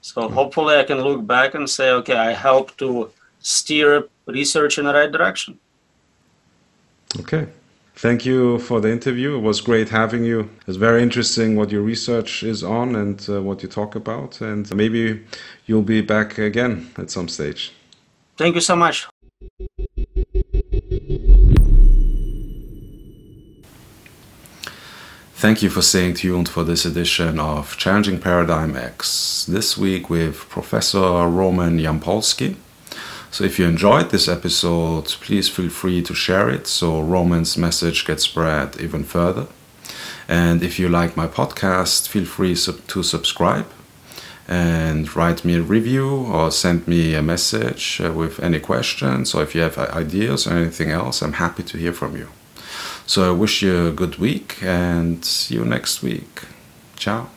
So 0.00 0.28
hopefully 0.28 0.76
I 0.76 0.84
can 0.84 1.00
look 1.00 1.26
back 1.26 1.54
and 1.54 1.68
say, 1.68 1.90
okay, 1.90 2.16
I 2.16 2.32
helped 2.32 2.78
to 2.78 3.10
steer 3.40 4.08
research 4.26 4.78
in 4.78 4.84
the 4.84 4.94
right 4.94 5.10
direction. 5.10 5.58
Okay. 7.20 7.46
Thank 7.94 8.26
you 8.26 8.58
for 8.58 8.80
the 8.80 8.90
interview. 8.90 9.36
It 9.36 9.42
was 9.42 9.60
great 9.60 9.90
having 9.90 10.24
you. 10.24 10.50
It's 10.66 10.76
very 10.76 11.02
interesting 11.02 11.56
what 11.56 11.70
your 11.70 11.82
research 11.82 12.42
is 12.42 12.64
on 12.64 12.96
and 12.96 13.24
uh, 13.28 13.42
what 13.42 13.62
you 13.62 13.68
talk 13.68 13.94
about. 13.94 14.40
And 14.40 14.74
maybe 14.74 15.22
you'll 15.66 15.82
be 15.82 16.00
back 16.00 16.38
again 16.38 16.90
at 16.96 17.10
some 17.10 17.28
stage. 17.28 17.72
Thank 18.36 18.54
you 18.54 18.60
so 18.60 18.74
much. 18.74 19.06
Thank 25.34 25.60
you 25.60 25.70
for 25.70 25.82
staying 25.82 26.14
tuned 26.14 26.48
for 26.48 26.62
this 26.62 26.84
edition 26.84 27.40
of 27.40 27.76
Challenging 27.76 28.20
Paradigm 28.20 28.76
X. 28.76 29.44
This 29.46 29.76
week 29.76 30.08
with 30.08 30.36
Professor 30.48 31.26
Roman 31.28 31.78
Yampolskiy. 31.78 32.54
So, 33.32 33.44
if 33.44 33.58
you 33.58 33.66
enjoyed 33.66 34.10
this 34.10 34.28
episode, 34.28 35.06
please 35.06 35.48
feel 35.48 35.70
free 35.70 36.02
to 36.02 36.14
share 36.14 36.50
it 36.50 36.66
so 36.66 37.00
Roman's 37.00 37.56
message 37.56 38.04
gets 38.04 38.24
spread 38.24 38.78
even 38.78 39.04
further. 39.04 39.46
And 40.28 40.62
if 40.62 40.78
you 40.78 40.90
like 40.90 41.16
my 41.16 41.26
podcast, 41.26 42.08
feel 42.08 42.26
free 42.26 42.54
to 42.54 43.02
subscribe 43.02 43.66
and 44.46 45.16
write 45.16 45.46
me 45.46 45.56
a 45.56 45.62
review 45.62 46.26
or 46.26 46.50
send 46.50 46.86
me 46.86 47.14
a 47.14 47.22
message 47.22 48.02
uh, 48.04 48.12
with 48.12 48.38
any 48.40 48.60
questions 48.60 49.34
or 49.34 49.42
if 49.42 49.54
you 49.54 49.62
have 49.62 49.78
ideas 49.78 50.46
or 50.46 50.52
anything 50.52 50.90
else. 50.90 51.22
I'm 51.22 51.34
happy 51.34 51.62
to 51.62 51.78
hear 51.78 51.94
from 51.94 52.16
you. 52.16 52.28
So 53.06 53.30
I 53.30 53.32
wish 53.32 53.62
you 53.62 53.88
a 53.88 53.92
good 53.92 54.16
week 54.18 54.62
and 54.62 55.24
see 55.24 55.54
you 55.54 55.64
next 55.64 56.02
week. 56.02 56.42
Ciao. 56.96 57.28